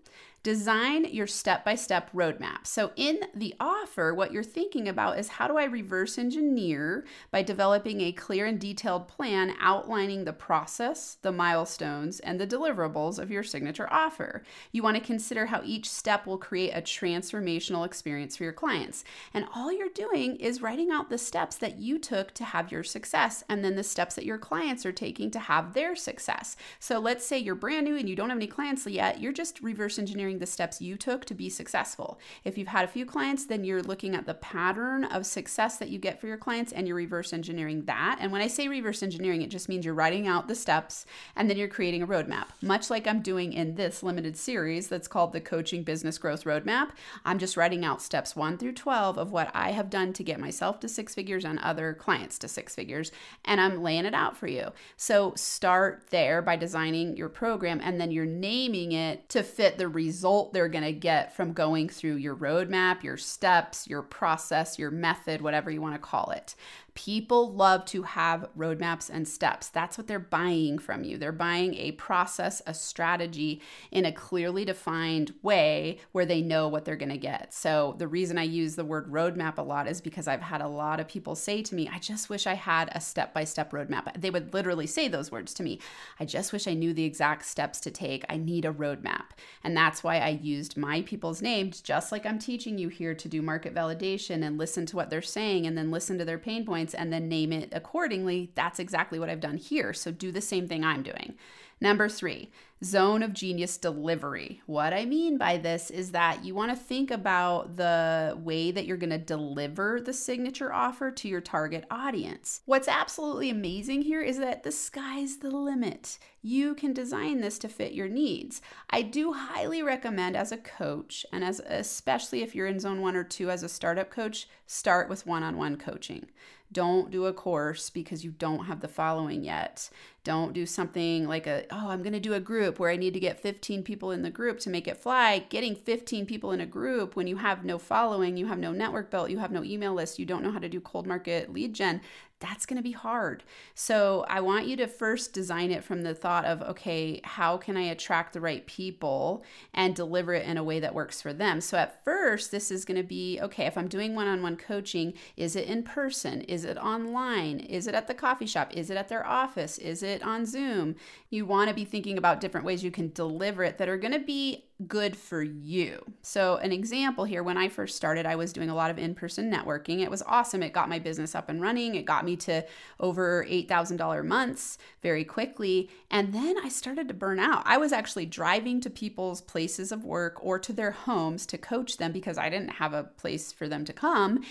Design 0.45 1.05
your 1.05 1.25
step 1.25 1.65
by 1.65 1.73
step 1.73 2.11
roadmap. 2.13 2.67
So, 2.67 2.91
in 2.95 3.21
the 3.33 3.55
offer, 3.59 4.13
what 4.13 4.31
you're 4.31 4.43
thinking 4.43 4.87
about 4.87 5.17
is 5.17 5.27
how 5.27 5.47
do 5.47 5.57
I 5.57 5.63
reverse 5.63 6.19
engineer 6.19 7.03
by 7.31 7.41
developing 7.41 8.01
a 8.01 8.11
clear 8.11 8.45
and 8.45 8.59
detailed 8.59 9.07
plan 9.07 9.55
outlining 9.59 10.23
the 10.23 10.33
process, 10.33 11.17
the 11.23 11.31
milestones, 11.31 12.19
and 12.19 12.39
the 12.39 12.45
deliverables 12.45 13.17
of 13.17 13.31
your 13.31 13.41
signature 13.41 13.91
offer. 13.91 14.43
You 14.71 14.83
want 14.83 14.97
to 14.97 15.03
consider 15.03 15.47
how 15.47 15.63
each 15.65 15.89
step 15.89 16.27
will 16.27 16.37
create 16.37 16.73
a 16.73 16.81
transformational 16.83 17.83
experience 17.83 18.37
for 18.37 18.43
your 18.43 18.53
clients. 18.53 19.03
And 19.33 19.47
all 19.55 19.73
you're 19.73 19.89
doing 19.89 20.35
is 20.35 20.61
writing 20.61 20.91
out 20.91 21.09
the 21.09 21.17
steps 21.17 21.55
that 21.55 21.79
you 21.79 21.97
took 21.97 22.35
to 22.35 22.43
have 22.43 22.71
your 22.71 22.83
success 22.83 23.43
and 23.49 23.65
then 23.65 23.75
the 23.75 23.83
steps 23.83 24.13
that 24.13 24.25
your 24.25 24.37
clients 24.37 24.85
are 24.85 24.91
taking 24.91 25.31
to 25.31 25.39
have 25.39 25.73
their 25.73 25.95
success. 25.95 26.55
So, 26.79 26.99
let's 26.99 27.25
say 27.25 27.39
you're 27.39 27.55
brand 27.55 27.87
new 27.87 27.97
and 27.97 28.07
you 28.07 28.15
don't 28.15 28.29
have 28.29 28.37
any 28.37 28.45
clients 28.45 28.85
yet, 28.85 29.19
you're 29.19 29.33
just 29.33 29.59
reverse 29.61 29.97
engineering 29.97 30.34
the 30.39 30.45
steps 30.45 30.81
you 30.81 30.97
took 30.97 31.25
to 31.25 31.33
be 31.33 31.49
successful. 31.49 32.19
If 32.43 32.57
you've 32.57 32.67
had 32.67 32.85
a 32.85 32.89
few 32.89 33.05
clients, 33.05 33.45
then 33.45 33.63
you're 33.63 33.81
looking 33.81 34.15
at 34.15 34.25
the 34.25 34.33
pattern 34.33 35.05
of 35.05 35.25
success 35.25 35.77
that 35.77 35.89
you 35.89 35.99
get 35.99 36.19
for 36.19 36.27
your 36.27 36.37
clients 36.37 36.71
and 36.71 36.87
you're 36.87 36.95
reverse 36.95 37.33
engineering 37.33 37.85
that. 37.85 38.17
And 38.19 38.31
when 38.31 38.41
I 38.41 38.47
say 38.47 38.67
reverse 38.67 39.03
engineering, 39.03 39.41
it 39.41 39.49
just 39.49 39.69
means 39.69 39.85
you're 39.85 39.93
writing 39.93 40.27
out 40.27 40.47
the 40.47 40.55
steps 40.55 41.05
and 41.35 41.49
then 41.49 41.57
you're 41.57 41.67
creating 41.67 42.01
a 42.01 42.07
roadmap, 42.07 42.47
much 42.61 42.89
like 42.89 43.07
I'm 43.07 43.21
doing 43.21 43.53
in 43.53 43.75
this 43.75 44.03
limited 44.03 44.37
series 44.37 44.87
that's 44.87 45.07
called 45.07 45.33
the 45.33 45.41
Coaching 45.41 45.83
Business 45.83 46.17
Growth 46.17 46.43
Roadmap. 46.43 46.89
I'm 47.23 47.39
just 47.39 47.57
writing 47.57 47.85
out 47.85 48.01
steps 48.01 48.35
one 48.35 48.57
through 48.57 48.73
12 48.73 49.17
of 49.17 49.31
what 49.31 49.51
I 49.53 49.71
have 49.71 49.89
done 49.89 50.13
to 50.13 50.23
get 50.23 50.39
myself 50.39 50.79
to 50.79 50.87
six 50.87 51.13
figures 51.13 51.45
and 51.45 51.59
other 51.59 51.93
clients 51.93 52.39
to 52.39 52.47
six 52.47 52.75
figures, 52.75 53.11
and 53.43 53.61
I'm 53.61 53.83
laying 53.83 54.05
it 54.05 54.13
out 54.13 54.35
for 54.35 54.47
you. 54.47 54.71
So 54.97 55.33
start 55.35 56.05
there 56.09 56.41
by 56.41 56.55
designing 56.55 57.15
your 57.15 57.29
program 57.29 57.79
and 57.83 57.99
then 57.99 58.11
you're 58.11 58.25
naming 58.25 58.91
it 58.91 59.29
to 59.29 59.43
fit 59.43 59.77
the 59.77 59.87
result 59.87 60.24
result 60.25 60.53
they're 60.53 60.67
going 60.67 60.83
to 60.83 60.91
get 60.91 61.35
from 61.35 61.53
going 61.53 61.87
through 61.87 62.15
your 62.15 62.35
roadmap, 62.35 63.03
your 63.03 63.15
steps, 63.15 63.87
your 63.87 64.01
process, 64.01 64.79
your 64.79 64.89
method, 64.89 65.39
whatever 65.39 65.69
you 65.69 65.79
want 65.79 65.93
to 65.93 65.99
call 65.99 66.31
it. 66.31 66.55
People 66.95 67.53
love 67.53 67.85
to 67.85 68.03
have 68.03 68.47
roadmaps 68.57 69.09
and 69.09 69.27
steps. 69.27 69.67
That's 69.67 69.97
what 69.97 70.07
they're 70.07 70.17
buying 70.17 70.79
from 70.79 71.03
you. 71.03 71.17
They're 71.17 71.31
buying 71.31 71.75
a 71.75 71.91
process, 71.91 72.61
a 72.65 72.73
strategy 72.73 73.61
in 73.91 74.05
a 74.05 74.11
clearly 74.11 74.63
defined 74.65 75.33
way 75.43 75.99
where 76.13 76.25
they 76.25 76.41
know 76.41 76.67
what 76.69 76.85
they're 76.85 76.95
going 76.95 77.09
to 77.09 77.17
get. 77.17 77.53
So, 77.53 77.95
the 77.97 78.07
reason 78.07 78.37
I 78.37 78.43
use 78.43 78.75
the 78.75 78.85
word 78.85 79.11
roadmap 79.11 79.57
a 79.57 79.61
lot 79.61 79.87
is 79.87 79.99
because 79.99 80.27
I've 80.27 80.41
had 80.41 80.61
a 80.61 80.67
lot 80.67 80.99
of 80.99 81.07
people 81.07 81.35
say 81.35 81.61
to 81.63 81.75
me, 81.75 81.89
I 81.91 81.99
just 81.99 82.29
wish 82.29 82.47
I 82.47 82.53
had 82.53 82.89
a 82.93 83.01
step 83.01 83.33
by 83.33 83.43
step 83.43 83.71
roadmap. 83.71 84.19
They 84.19 84.29
would 84.29 84.53
literally 84.53 84.87
say 84.87 85.09
those 85.09 85.31
words 85.31 85.53
to 85.55 85.63
me. 85.63 85.79
I 86.19 86.25
just 86.25 86.53
wish 86.53 86.65
I 86.65 86.73
knew 86.73 86.93
the 86.93 87.03
exact 87.03 87.45
steps 87.45 87.81
to 87.81 87.91
take. 87.91 88.23
I 88.29 88.37
need 88.37 88.63
a 88.63 88.71
roadmap. 88.73 89.25
And 89.63 89.75
that's 89.75 90.01
why 90.03 90.19
I 90.19 90.29
used 90.29 90.77
my 90.77 91.01
people's 91.01 91.41
names, 91.41 91.81
just 91.81 92.13
like 92.13 92.25
I'm 92.25 92.39
teaching 92.39 92.77
you 92.77 92.87
here 92.87 93.13
to 93.13 93.27
do 93.27 93.41
market 93.41 93.73
validation 93.73 94.45
and 94.45 94.57
listen 94.57 94.85
to 94.87 94.95
what 94.95 95.09
they're 95.09 95.21
saying 95.21 95.67
and 95.67 95.77
then 95.77 95.91
listen 95.91 96.17
to 96.19 96.25
their 96.25 96.37
pain 96.37 96.65
points 96.65 96.84
points 96.85 96.93
and 96.93 97.11
then 97.11 97.27
name 97.27 97.51
it 97.51 97.69
accordingly, 97.71 98.51
that's 98.55 98.79
exactly 98.79 99.19
what 99.19 99.29
I've 99.29 99.39
done 99.39 99.57
here. 99.57 99.93
So 99.93 100.11
do 100.11 100.31
the 100.31 100.41
same 100.41 100.67
thing 100.67 100.83
I'm 100.83 101.03
doing. 101.03 101.35
Number 101.81 102.07
three, 102.07 102.51
zone 102.83 103.23
of 103.23 103.33
genius 103.33 103.77
delivery. 103.77 104.61
What 104.65 104.93
I 104.93 105.05
mean 105.05 105.37
by 105.37 105.57
this 105.57 105.89
is 105.89 106.11
that 106.11 106.43
you 106.43 106.53
want 106.53 106.71
to 106.71 106.77
think 106.77 107.09
about 107.09 107.77
the 107.77 108.37
way 108.43 108.71
that 108.71 108.85
you're 108.85 108.97
going 108.97 109.09
to 109.11 109.17
deliver 109.17 110.01
the 110.01 110.13
signature 110.13 110.73
offer 110.73 111.09
to 111.11 111.27
your 111.27 111.41
target 111.41 111.85
audience. 111.89 112.61
What's 112.65 112.87
absolutely 112.87 113.49
amazing 113.49 114.01
here 114.01 114.21
is 114.21 114.37
that 114.39 114.63
the 114.63 114.71
sky's 114.71 115.37
the 115.37 115.49
limit. 115.49 116.19
You 116.41 116.75
can 116.75 116.93
design 116.93 117.41
this 117.41 117.57
to 117.59 117.69
fit 117.69 117.93
your 117.93 118.09
needs. 118.09 118.61
I 118.89 119.01
do 119.01 119.33
highly 119.33 119.81
recommend 119.81 120.35
as 120.35 120.51
a 120.51 120.57
coach 120.57 121.25
and 121.31 121.43
as 121.43 121.61
especially 121.61 122.43
if 122.43 122.53
you're 122.53 122.67
in 122.67 122.79
zone 122.79 123.01
1 123.01 123.15
or 123.15 123.23
2 123.23 123.49
as 123.49 123.63
a 123.63 123.69
startup 123.69 124.11
coach, 124.11 124.47
start 124.67 125.09
with 125.09 125.25
one-on-one 125.25 125.77
coaching. 125.77 126.27
Don't 126.71 127.11
do 127.11 127.25
a 127.25 127.33
course 127.33 127.89
because 127.89 128.25
you 128.25 128.31
don't 128.31 128.65
have 128.65 128.81
the 128.81 128.87
following 128.87 129.43
yet. 129.43 129.89
Don't 130.23 130.51
do 130.51 130.65
something 130.65 131.27
like 131.27 131.45
a, 131.45 131.63
oh, 131.69 131.89
I'm 131.89 132.01
going 132.01 132.13
to 132.13 132.19
do 132.19 132.33
a 132.33 132.39
group 132.39 132.64
where 132.73 132.89
I 132.89 132.97
need 132.97 133.13
to 133.13 133.19
get 133.19 133.39
15 133.39 133.83
people 133.83 134.11
in 134.11 134.21
the 134.21 134.29
group 134.29 134.59
to 134.59 134.69
make 134.69 134.87
it 134.87 134.97
fly. 134.97 135.39
Getting 135.49 135.75
15 135.75 136.25
people 136.25 136.51
in 136.51 136.61
a 136.61 136.65
group 136.65 137.15
when 137.15 137.27
you 137.27 137.37
have 137.37 137.63
no 137.63 137.77
following, 137.77 138.37
you 138.37 138.47
have 138.47 138.59
no 138.59 138.71
network 138.71 139.11
built, 139.11 139.29
you 139.29 139.39
have 139.39 139.51
no 139.51 139.63
email 139.63 139.93
list, 139.93 140.19
you 140.19 140.25
don't 140.25 140.43
know 140.43 140.51
how 140.51 140.59
to 140.59 140.69
do 140.69 140.79
cold 140.79 141.07
market 141.07 141.51
lead 141.53 141.73
gen, 141.73 142.01
that's 142.39 142.65
going 142.65 142.77
to 142.77 142.83
be 142.83 142.91
hard. 142.91 143.43
So 143.75 144.25
I 144.27 144.41
want 144.41 144.67
you 144.67 144.75
to 144.77 144.87
first 144.87 145.31
design 145.31 145.71
it 145.71 145.83
from 145.83 146.03
the 146.03 146.13
thought 146.13 146.43
of, 146.45 146.61
okay, 146.61 147.21
how 147.23 147.57
can 147.57 147.77
I 147.77 147.83
attract 147.83 148.33
the 148.33 148.41
right 148.41 148.65
people 148.65 149.43
and 149.73 149.95
deliver 149.95 150.33
it 150.33 150.45
in 150.45 150.57
a 150.57 150.63
way 150.63 150.81
that 150.81 150.93
works 150.93 151.21
for 151.21 151.31
them? 151.31 151.61
So 151.61 151.77
at 151.77 152.03
first, 152.03 152.51
this 152.51 152.71
is 152.71 152.83
going 152.83 152.97
to 152.97 153.07
be, 153.07 153.39
okay, 153.41 153.65
if 153.65 153.77
I'm 153.77 153.87
doing 153.87 154.15
one 154.15 154.27
on 154.27 154.41
one 154.41 154.57
coaching, 154.57 155.13
is 155.37 155.55
it 155.55 155.67
in 155.67 155.83
person? 155.83 156.41
Is 156.41 156.65
it 156.65 156.77
online? 156.77 157.59
Is 157.59 157.87
it 157.87 157.95
at 157.95 158.07
the 158.07 158.13
coffee 158.13 158.47
shop? 158.47 158.75
Is 158.75 158.89
it 158.89 158.97
at 158.97 159.07
their 159.07 159.25
office? 159.25 159.77
Is 159.77 160.03
it 160.03 160.21
on 160.21 160.45
Zoom? 160.45 160.95
You 161.29 161.45
want 161.45 161.69
to 161.69 161.75
be 161.75 161.85
thinking 161.85 162.17
about 162.17 162.41
different 162.41 162.65
ways 162.65 162.83
you 162.83 162.91
can 162.91 163.11
deliver 163.13 163.63
it 163.63 163.77
that 163.77 163.89
are 163.89 163.97
going 163.97 164.13
to 164.13 164.19
be 164.19 164.65
good 164.87 165.15
for 165.15 165.41
you. 165.41 166.03
So, 166.21 166.57
an 166.57 166.73
example 166.73 167.23
here 167.23 167.43
when 167.43 167.57
I 167.57 167.69
first 167.69 167.95
started, 167.95 168.25
I 168.25 168.35
was 168.35 168.51
doing 168.51 168.69
a 168.69 168.75
lot 168.75 168.91
of 168.91 168.97
in 168.97 169.15
person 169.15 169.51
networking. 169.51 170.01
It 170.01 170.11
was 170.11 170.21
awesome. 170.23 170.61
It 170.61 170.73
got 170.73 170.89
my 170.89 170.99
business 170.99 171.33
up 171.33 171.47
and 171.47 171.61
running, 171.61 171.95
it 171.95 172.05
got 172.05 172.25
me 172.25 172.35
to 172.37 172.65
over 172.99 173.45
$8,000 173.49 174.25
months 174.25 174.77
very 175.01 175.23
quickly. 175.23 175.89
And 176.11 176.33
then 176.33 176.57
I 176.61 176.67
started 176.67 177.07
to 177.07 177.13
burn 177.13 177.39
out. 177.39 177.63
I 177.65 177.77
was 177.77 177.93
actually 177.93 178.25
driving 178.25 178.81
to 178.81 178.89
people's 178.89 179.39
places 179.39 179.93
of 179.93 180.03
work 180.03 180.43
or 180.43 180.59
to 180.59 180.73
their 180.73 180.91
homes 180.91 181.45
to 181.47 181.57
coach 181.57 181.97
them 181.97 182.11
because 182.11 182.37
I 182.37 182.49
didn't 182.49 182.71
have 182.71 182.93
a 182.93 183.03
place 183.03 183.53
for 183.53 183.69
them 183.69 183.85
to 183.85 183.93
come. 183.93 184.43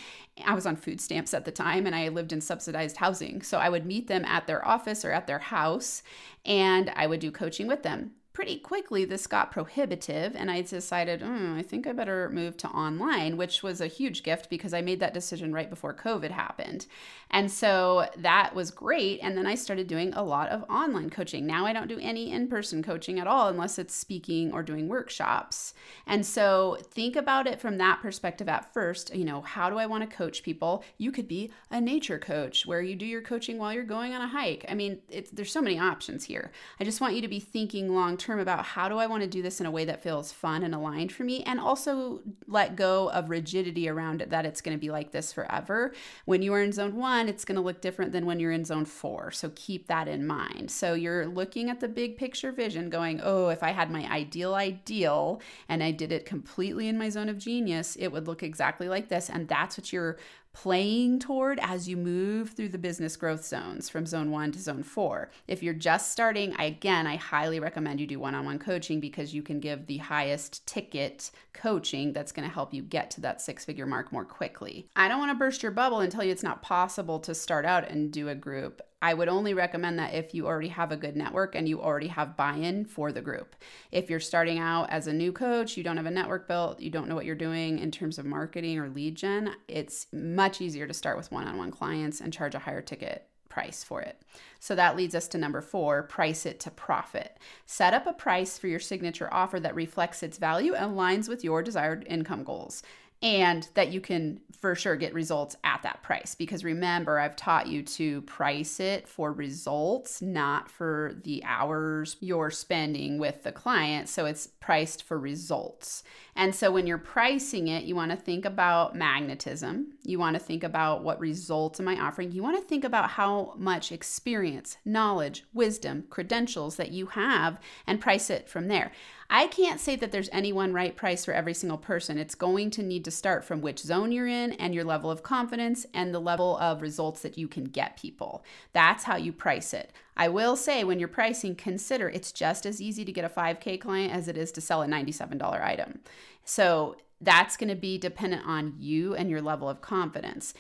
I 0.45 0.55
was 0.55 0.65
on 0.65 0.77
food 0.77 1.01
stamps 1.03 1.35
at 1.35 1.45
the 1.45 1.53
time 1.53 1.87
and 1.87 1.95
I 1.95 2.09
lived 2.09 2.33
in 2.33 2.41
subsidized 2.41 2.97
housing. 2.97 3.43
So, 3.43 3.59
I 3.59 3.69
would 3.69 3.85
meet 3.85 4.09
them 4.09 4.25
at 4.25 4.47
their 4.47 4.67
office 4.67 5.05
or 5.05 5.13
at 5.13 5.27
their 5.27 5.39
house 5.39 6.03
and 6.47 6.91
I 6.97 7.07
would 7.07 7.21
do 7.21 7.31
coaching 7.31 7.67
with 7.67 7.83
them 7.83 8.13
pretty 8.35 8.59
quickly 8.59 9.05
this 9.05 9.29
got 9.29 9.53
prohibitive 9.53 10.35
and 10.35 10.51
i 10.51 10.61
decided 10.61 11.21
mm, 11.21 11.57
i 11.57 11.63
think 11.63 11.87
i 11.87 11.93
better 11.93 12.29
move 12.31 12.57
to 12.57 12.69
online 12.69 13.37
which 13.37 13.63
was 13.63 13.81
a 13.81 13.87
huge 13.87 14.25
gift 14.25 14.51
because 14.51 14.75
i 14.75 14.81
made 14.81 14.99
that 14.99 15.15
decision 15.15 15.53
right 15.53 15.71
before 15.71 15.95
covid 15.95 16.31
happened. 16.31 16.87
And 17.31 17.51
so 17.51 18.09
that 18.19 18.55
was 18.55 18.71
great 18.71 19.21
and 19.23 19.37
then 19.37 19.47
i 19.47 19.55
started 19.55 19.87
doing 19.87 20.13
a 20.15 20.23
lot 20.23 20.49
of 20.51 20.65
online 20.69 21.11
coaching. 21.11 21.47
Now 21.47 21.65
i 21.65 21.73
don't 21.73 21.89
do 21.89 21.99
any 22.01 22.33
in-person 22.33 22.83
coaching 22.83 23.21
at 23.21 23.27
all 23.27 23.49
unless 23.49 23.79
it's 23.79 23.95
speaking 23.95 24.53
or 24.53 24.63
doing 24.63 24.89
workshops. 24.89 25.73
And 26.07 26.27
so 26.27 26.79
think 26.91 27.17
about 27.17 27.47
it 27.47 27.61
from 27.61 27.79
that 27.79 28.03
perspective 28.03 28.49
at 28.49 28.73
first 28.75 29.15
you 29.15 29.25
know 29.25 29.41
how 29.43 29.71
do 29.71 29.79
i 29.79 29.87
want 29.87 30.09
to 30.09 30.17
coach 30.17 30.43
people? 30.43 30.85
You 30.99 31.13
could 31.13 31.29
be 31.29 31.53
a 31.71 31.81
nature 31.81 32.19
coach 32.19 32.67
where 32.67 32.83
you 32.83 32.97
do 32.97 33.07
your 33.07 33.23
coaching 33.23 33.59
while 33.59 33.73
you're 33.73 33.85
going 33.85 34.13
on 34.13 34.23
a 34.23 34.29
hike. 34.29 34.65
I 34.69 34.75
mean 34.75 34.99
there's 35.33 35.53
so 35.53 35.63
many 35.63 35.79
options 35.79 36.25
here. 36.25 36.51
I 36.81 36.85
just 36.85 37.01
want 37.01 37.15
you 37.15 37.23
to 37.23 37.29
be 37.29 37.41
thinking 37.41 37.95
long 37.95 38.17
term 38.17 38.24
about 38.33 38.65
how 38.65 38.89
do 38.89 38.99
I 38.99 39.07
want 39.07 39.23
to 39.23 39.29
do 39.29 39.43
this 39.43 39.61
in 39.61 39.67
a 39.67 39.71
way 39.71 39.85
that 39.85 40.03
feels 40.03 40.33
fun 40.33 40.63
and 40.63 40.75
aligned 40.75 41.13
for 41.13 41.25
me, 41.25 41.43
and 41.43 41.61
also 41.61 42.23
let 42.47 42.77
go 42.77 43.11
of 43.11 43.31
rigidity 43.31 43.89
around 43.89 44.23
it 44.23 44.31
that 44.31 44.47
it's 44.47 44.61
going 44.61 44.77
to 44.77 44.81
be 44.81 44.91
like 44.91 45.13
this 45.13 45.33
forever. 45.33 45.93
When 46.25 46.43
you 46.43 46.53
are 46.55 46.63
in 46.63 46.73
zone 46.73 46.97
one, 46.97 47.29
it's 47.29 47.45
going 47.45 47.57
to 47.57 47.63
look 47.63 47.81
different 47.81 48.13
than 48.13 48.27
when 48.27 48.41
you're 48.41 48.53
in 48.53 48.65
zone 48.65 48.85
four. 48.85 49.31
So 49.31 49.53
keep 49.55 49.89
that 49.89 50.09
in 50.09 50.27
mind. 50.27 50.71
So 50.71 50.95
you're 50.95 51.27
looking 51.27 51.69
at 51.69 51.81
the 51.81 51.89
big 51.89 52.17
picture 52.17 52.53
vision, 52.53 52.91
going, 52.91 53.21
oh, 53.23 53.49
if 53.49 53.63
I 53.63 53.71
had 53.71 53.91
my 53.91 54.11
ideal 54.11 54.55
ideal 54.55 55.41
and 55.69 55.83
I 55.83 55.91
did 55.91 56.13
it 56.13 56.27
completely 56.27 56.89
in 56.89 56.99
my 56.99 57.09
zone 57.09 57.29
of 57.29 57.39
genius, 57.39 57.97
it 57.97 58.09
would 58.09 58.27
look 58.27 58.43
exactly 58.43 58.89
like 58.89 59.09
this. 59.09 59.29
And 59.29 59.49
that's 59.49 59.77
what 59.77 59.93
you're 59.93 60.17
playing 60.55 61.19
toward 61.19 61.59
as 61.61 61.89
you 61.89 61.97
move 61.97 62.51
through 62.51 62.71
the 62.71 62.79
business 62.79 63.17
growth 63.17 63.45
zones 63.45 63.91
from 63.91 64.07
zone 64.07 64.31
one 64.31 64.53
to 64.53 64.59
zone 64.59 64.83
four. 64.83 65.31
If 65.47 65.63
you're 65.63 65.75
just 65.75 66.13
starting, 66.13 66.55
I, 66.57 66.65
again, 66.65 67.07
I 67.07 67.17
highly 67.17 67.61
recommend 67.61 68.01
you 68.01 68.07
do 68.07 68.21
one 68.21 68.35
on 68.35 68.47
one 68.47 68.59
coaching 68.59 69.01
because 69.01 69.35
you 69.35 69.43
can 69.43 69.61
give 69.61 69.87
the 69.87 69.99
highest 69.99 70.67
ticket 70.67 71.31
coaching 71.53 72.13
that's 72.13 72.33
going 72.33 72.49
to 72.49 72.55
help 72.55 72.73
you 72.73 72.83
get 72.83 73.11
to 73.11 73.21
that 73.23 73.43
six 73.43 73.65
figure 73.65 73.85
mark 73.85 74.13
more 74.13 74.25
quickly. 74.25 74.89
I 74.97 75.09
don't 75.09 75.19
want 75.19 75.33
to 75.33 75.39
burst 75.39 75.63
your 75.63 75.73
bubble 75.73 76.01
and 76.01 76.11
tell 76.11 76.25
you 76.25 76.33
it's 76.33 76.43
not 76.43 76.63
possible 76.63 77.19
to 77.21 77.35
start 77.35 77.67
out 77.67 77.89
and 77.89 78.13
do 78.13 78.29
a 78.29 78.35
group. 78.35 78.81
I 79.05 79.13
would 79.13 79.29
only 79.29 79.53
recommend 79.53 79.99
that 79.99 80.15
if 80.15 80.33
you 80.33 80.47
already 80.47 80.69
have 80.69 80.91
a 80.91 80.97
good 80.97 81.15
network 81.15 81.55
and 81.55 81.69
you 81.69 81.83
already 81.83 82.07
have 82.07 82.39
buy 82.39 82.55
in 82.55 82.87
for 82.87 83.13
the 83.13 83.21
group. 83.21 83.55
If 83.93 84.09
you're 84.09 84.19
starting 84.19 84.59
out 84.59 84.89
as 84.89 85.07
a 85.07 85.13
new 85.13 85.31
coach, 85.31 85.77
you 85.77 85.85
don't 85.85 85.99
have 85.99 86.07
a 86.07 86.11
network 86.11 86.49
built, 86.49 86.81
you 86.81 86.89
don't 86.89 87.07
know 87.07 87.15
what 87.15 87.27
you're 87.27 87.35
doing 87.35 87.81
in 87.81 87.91
terms 87.91 88.19
of 88.19 88.25
marketing 88.25 88.79
or 88.79 88.89
lead 88.89 89.15
gen, 89.15 89.57
it's 89.69 90.07
much 90.11 90.63
easier 90.63 90.87
to 90.87 90.95
start 90.95 91.19
with 91.19 91.31
one 91.31 91.47
on 91.47 91.59
one 91.59 91.71
clients 91.71 92.23
and 92.23 92.33
charge 92.33 92.55
a 92.55 92.61
higher 92.61 92.81
ticket 92.81 93.29
price 93.51 93.85
for 93.85 94.01
it. 94.01 94.23
So 94.59 94.75
that 94.75 94.97
leads 94.97 95.15
us 95.15 95.29
to 95.29 95.39
number 95.39 95.61
four 95.61 96.05
price 96.05 96.47
it 96.47 96.59
to 96.61 96.71
profit. 96.71 97.37
Set 97.67 97.93
up 97.93 98.07
a 98.07 98.15
price 98.15 98.57
for 98.57 98.69
your 98.69 98.81
signature 98.81 99.29
offer 99.31 99.61
that 99.61 99.75
reflects 99.75 100.23
its 100.23 100.39
value 100.39 100.73
and 100.73 100.97
aligns 100.97 101.29
with 101.29 101.45
your 101.45 101.63
desired 101.63 102.07
income 102.09 102.43
goals 102.43 102.83
and 103.25 103.67
that 103.73 103.91
you 103.91 104.03
can 104.03 104.39
for 104.61 104.75
sure 104.75 104.97
get 104.97 105.13
results 105.13 105.57
at 105.65 105.83
that 105.83 106.03
price. 106.03 106.35
Because 106.35 106.63
remember, 106.63 107.19
I've 107.19 107.37
taught 107.37 107.67
you 107.67 107.83
to 107.83 108.23
price 108.23 108.81
it 108.81 109.09
for 109.09 109.33
results, 109.33 110.23
not 110.23 110.71
for 110.71 111.17
the 111.25 111.43
hours 111.45 112.17
you're 112.21 112.51
spending 112.51 113.19
with 113.19 113.43
the 113.43 113.53
client. 113.53 114.09
So 114.09 114.27
it's 114.27 114.47
priced 114.47 115.03
for 115.03 115.19
results. 115.19 116.03
And 116.37 116.55
so 116.55 116.71
when 116.71 116.87
you're 116.87 116.99
pricing 116.99 117.69
it, 117.69 117.85
you 117.85 117.95
want 117.95 118.11
to 118.11 118.17
think 118.17 118.45
about 118.45 118.95
magnetism. 118.95 119.95
You 120.03 120.19
want 120.19 120.35
to 120.35 120.41
think 120.41 120.63
about 120.63 121.03
what 121.03 121.21
results 121.21 121.81
am 121.81 121.89
I 121.89 122.01
offering. 122.01 122.33
You 122.33 122.43
want 122.43 122.59
to 122.59 122.67
think 122.67 122.85
about 122.85 123.11
how 123.11 123.55
much 123.57 123.93
experience, 123.93 124.77
knowledge, 124.85 125.45
wisdom, 125.53 126.05
credentials 126.11 126.77
that 126.77 126.91
you 126.91 127.07
have 127.07 127.59
and 127.87 128.01
price 128.01 128.29
it 128.31 128.49
from 128.49 128.69
there. 128.69 128.93
I 129.31 129.47
can't 129.47 129.81
say 129.81 129.97
that 129.97 130.13
there's 130.13 130.29
any 130.33 130.53
one 130.53 130.73
right 130.73 130.95
price 130.95 131.25
for 131.25 131.33
every 131.33 131.55
single 131.55 131.79
person. 131.79 132.19
It's 132.19 132.35
going 132.35 132.71
to 132.73 132.83
need 132.83 133.05
to 133.05 133.11
start 133.11 133.45
from 133.45 133.61
which 133.61 133.81
zone 133.81 134.13
you're 134.13 134.27
in 134.27 134.53
and 134.53 134.75
your 134.75 134.85
level 134.85 135.11
of 135.11 135.23
confidence 135.23 135.87
and 135.95 136.15
the 136.15 136.21
level 136.21 136.59
of 136.59 136.83
results 136.83 137.23
that 137.23 137.39
you 137.39 137.49
can 137.49 137.65
get 137.65 137.99
people. 137.99 138.45
That's 138.73 139.05
how 139.05 139.17
you 139.17 139.33
price 139.33 139.73
it. 139.73 139.93
I 140.17 140.29
will 140.29 140.57
say 140.57 140.85
when 140.85 140.99
you're 140.99 141.09
pricing, 141.09 141.57
consider 141.57 142.09
it's 142.09 142.33
just 142.33 142.67
as 142.67 142.83
easy 142.83 143.05
to 143.05 143.13
get 143.13 143.25
a 143.25 143.29
5K 143.29 143.81
client 143.81 144.13
as 144.13 144.29
it 144.29 144.37
is 144.37 144.53
to 144.53 144.61
sell 144.61 144.83
a 144.83 144.87
$97 144.87 145.43
item. 145.63 146.01
So 146.45 146.97
that's 147.21 147.57
going 147.57 147.71
to 147.71 147.75
be 147.75 147.97
dependent 147.97 148.47
on 148.47 148.75
you 148.79 149.15
and 149.15 149.31
your 149.31 149.41
level 149.41 149.69
of 149.69 149.81
confidence. 149.81 150.53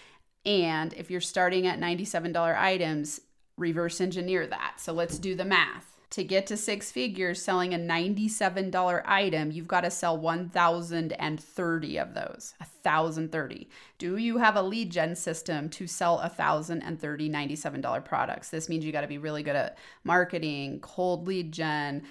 And 0.46 0.92
if 0.94 1.10
you're 1.10 1.20
starting 1.20 1.66
at 1.66 1.78
$97 1.78 2.34
items, 2.56 3.20
reverse 3.56 4.00
engineer 4.00 4.46
that. 4.46 4.74
So 4.78 4.92
let's 4.92 5.18
do 5.18 5.34
the 5.34 5.44
math 5.44 5.93
to 6.14 6.22
get 6.22 6.46
to 6.46 6.56
six 6.56 6.92
figures 6.92 7.42
selling 7.42 7.74
a 7.74 7.78
$97 7.78 9.02
item, 9.04 9.50
you've 9.50 9.66
got 9.66 9.80
to 9.80 9.90
sell 9.90 10.16
1,030 10.16 11.98
of 11.98 12.14
those. 12.14 12.54
1,030. 12.60 13.68
Do 13.98 14.16
you 14.16 14.38
have 14.38 14.54
a 14.54 14.62
lead 14.62 14.90
gen 14.90 15.16
system 15.16 15.68
to 15.70 15.88
sell 15.88 16.18
1,030 16.18 17.30
$97 17.30 18.04
products? 18.04 18.50
This 18.50 18.68
means 18.68 18.84
you 18.84 18.92
got 18.92 19.00
to 19.00 19.08
be 19.08 19.18
really 19.18 19.42
good 19.42 19.56
at 19.56 19.76
marketing, 20.04 20.78
cold 20.78 21.26
lead 21.26 21.50
gen. 21.50 22.04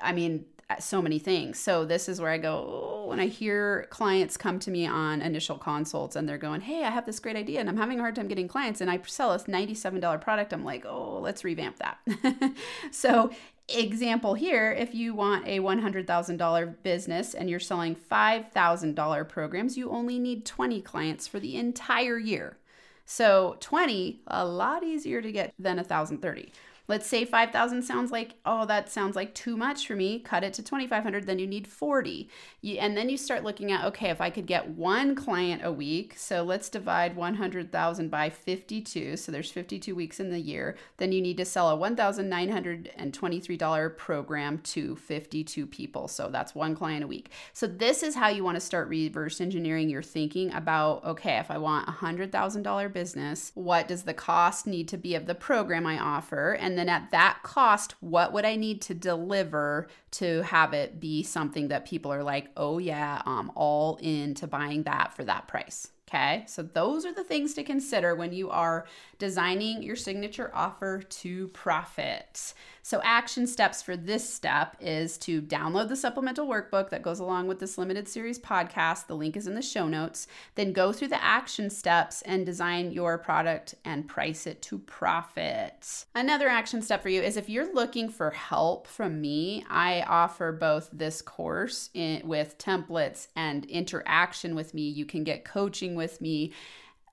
I 0.00 0.12
mean, 0.12 0.44
so 0.78 1.00
many 1.00 1.18
things. 1.18 1.58
So 1.58 1.84
this 1.84 2.08
is 2.08 2.20
where 2.20 2.30
I 2.30 2.38
go 2.38 2.66
oh, 2.68 3.08
when 3.08 3.20
I 3.20 3.26
hear 3.26 3.86
clients 3.90 4.36
come 4.36 4.58
to 4.60 4.70
me 4.70 4.86
on 4.86 5.22
initial 5.22 5.56
consults 5.56 6.14
and 6.14 6.28
they're 6.28 6.38
going, 6.38 6.60
"Hey, 6.60 6.84
I 6.84 6.90
have 6.90 7.06
this 7.06 7.20
great 7.20 7.36
idea 7.36 7.60
and 7.60 7.68
I'm 7.68 7.76
having 7.76 7.98
a 7.98 8.02
hard 8.02 8.14
time 8.14 8.28
getting 8.28 8.48
clients 8.48 8.80
and 8.80 8.90
I 8.90 9.00
sell 9.06 9.32
a 9.32 9.38
$97 9.38 10.20
product." 10.20 10.52
I'm 10.52 10.64
like, 10.64 10.84
"Oh, 10.84 11.20
let's 11.20 11.42
revamp 11.42 11.76
that." 11.78 12.52
so, 12.90 13.30
example 13.68 14.34
here, 14.34 14.70
if 14.72 14.94
you 14.94 15.14
want 15.14 15.46
a 15.46 15.60
$100,000 15.60 16.82
business 16.82 17.34
and 17.34 17.48
you're 17.48 17.60
selling 17.60 17.94
$5,000 17.94 19.28
programs, 19.28 19.76
you 19.76 19.90
only 19.90 20.18
need 20.18 20.44
20 20.44 20.80
clients 20.82 21.26
for 21.26 21.40
the 21.40 21.56
entire 21.56 22.18
year. 22.18 22.58
So, 23.06 23.56
20 23.60 24.20
a 24.26 24.44
lot 24.44 24.84
easier 24.84 25.22
to 25.22 25.32
get 25.32 25.54
than 25.58 25.78
1030. 25.78 26.52
Let's 26.88 27.06
say 27.06 27.26
5,000 27.26 27.82
sounds 27.82 28.10
like, 28.10 28.36
oh, 28.46 28.64
that 28.64 28.90
sounds 28.90 29.14
like 29.14 29.34
too 29.34 29.58
much 29.58 29.86
for 29.86 29.94
me. 29.94 30.20
Cut 30.20 30.42
it 30.42 30.54
to 30.54 30.62
2,500, 30.62 31.26
then 31.26 31.38
you 31.38 31.46
need 31.46 31.68
40. 31.68 32.30
You, 32.62 32.78
and 32.78 32.96
then 32.96 33.10
you 33.10 33.18
start 33.18 33.44
looking 33.44 33.70
at, 33.70 33.84
okay, 33.84 34.08
if 34.08 34.22
I 34.22 34.30
could 34.30 34.46
get 34.46 34.70
one 34.70 35.14
client 35.14 35.60
a 35.62 35.70
week, 35.70 36.14
so 36.16 36.42
let's 36.42 36.70
divide 36.70 37.14
100,000 37.14 38.10
by 38.10 38.30
52. 38.30 39.18
So 39.18 39.30
there's 39.30 39.50
52 39.50 39.94
weeks 39.94 40.18
in 40.18 40.30
the 40.30 40.40
year. 40.40 40.78
Then 40.96 41.12
you 41.12 41.20
need 41.20 41.36
to 41.36 41.44
sell 41.44 41.70
a 41.70 41.76
$1,923 41.76 43.96
program 43.98 44.56
to 44.58 44.96
52 44.96 45.66
people. 45.66 46.08
So 46.08 46.30
that's 46.30 46.54
one 46.54 46.74
client 46.74 47.04
a 47.04 47.06
week. 47.06 47.32
So 47.52 47.66
this 47.66 48.02
is 48.02 48.14
how 48.14 48.28
you 48.28 48.44
want 48.44 48.56
to 48.56 48.60
start 48.60 48.88
reverse 48.88 49.42
engineering 49.42 49.90
your 49.90 50.02
thinking 50.02 50.54
about, 50.54 51.04
okay, 51.04 51.36
if 51.36 51.50
I 51.50 51.58
want 51.58 51.86
a 51.86 51.92
$100,000 51.92 52.92
business, 52.94 53.52
what 53.54 53.88
does 53.88 54.04
the 54.04 54.14
cost 54.14 54.66
need 54.66 54.88
to 54.88 54.96
be 54.96 55.14
of 55.14 55.26
the 55.26 55.34
program 55.34 55.86
I 55.86 55.98
offer? 55.98 56.52
And 56.52 56.77
then 56.78 56.88
at 56.88 57.10
that 57.10 57.40
cost, 57.42 57.94
what 58.00 58.32
would 58.32 58.44
I 58.44 58.56
need 58.56 58.80
to 58.82 58.94
deliver 58.94 59.88
to 60.12 60.42
have 60.42 60.72
it 60.72 61.00
be 61.00 61.22
something 61.22 61.68
that 61.68 61.86
people 61.86 62.12
are 62.12 62.22
like, 62.22 62.50
oh, 62.56 62.78
yeah, 62.78 63.22
I'm 63.26 63.50
all 63.54 63.96
into 63.96 64.46
buying 64.46 64.84
that 64.84 65.14
for 65.14 65.24
that 65.24 65.48
price? 65.48 65.88
Okay, 66.08 66.44
so 66.46 66.62
those 66.62 67.04
are 67.04 67.12
the 67.12 67.22
things 67.22 67.52
to 67.54 67.62
consider 67.62 68.14
when 68.14 68.32
you 68.32 68.48
are 68.48 68.86
designing 69.18 69.82
your 69.82 69.96
signature 69.96 70.50
offer 70.54 71.02
to 71.02 71.48
profit. 71.48 72.54
So, 72.88 73.02
action 73.04 73.46
steps 73.46 73.82
for 73.82 73.98
this 73.98 74.26
step 74.26 74.74
is 74.80 75.18
to 75.18 75.42
download 75.42 75.90
the 75.90 75.96
supplemental 75.96 76.48
workbook 76.48 76.88
that 76.88 77.02
goes 77.02 77.20
along 77.20 77.46
with 77.46 77.58
this 77.58 77.76
limited 77.76 78.08
series 78.08 78.38
podcast. 78.38 79.06
The 79.06 79.16
link 79.16 79.36
is 79.36 79.46
in 79.46 79.54
the 79.54 79.60
show 79.60 79.86
notes. 79.86 80.26
Then 80.54 80.72
go 80.72 80.94
through 80.94 81.08
the 81.08 81.22
action 81.22 81.68
steps 81.68 82.22
and 82.22 82.46
design 82.46 82.90
your 82.90 83.18
product 83.18 83.74
and 83.84 84.08
price 84.08 84.46
it 84.46 84.62
to 84.62 84.78
profit. 84.78 86.06
Another 86.14 86.48
action 86.48 86.80
step 86.80 87.02
for 87.02 87.10
you 87.10 87.20
is 87.20 87.36
if 87.36 87.50
you're 87.50 87.74
looking 87.74 88.08
for 88.08 88.30
help 88.30 88.86
from 88.86 89.20
me, 89.20 89.66
I 89.68 90.00
offer 90.08 90.50
both 90.52 90.88
this 90.90 91.20
course 91.20 91.90
in, 91.92 92.26
with 92.26 92.56
templates 92.56 93.28
and 93.36 93.66
interaction 93.66 94.54
with 94.54 94.72
me. 94.72 94.88
You 94.88 95.04
can 95.04 95.24
get 95.24 95.44
coaching 95.44 95.94
with 95.98 96.22
me 96.22 96.52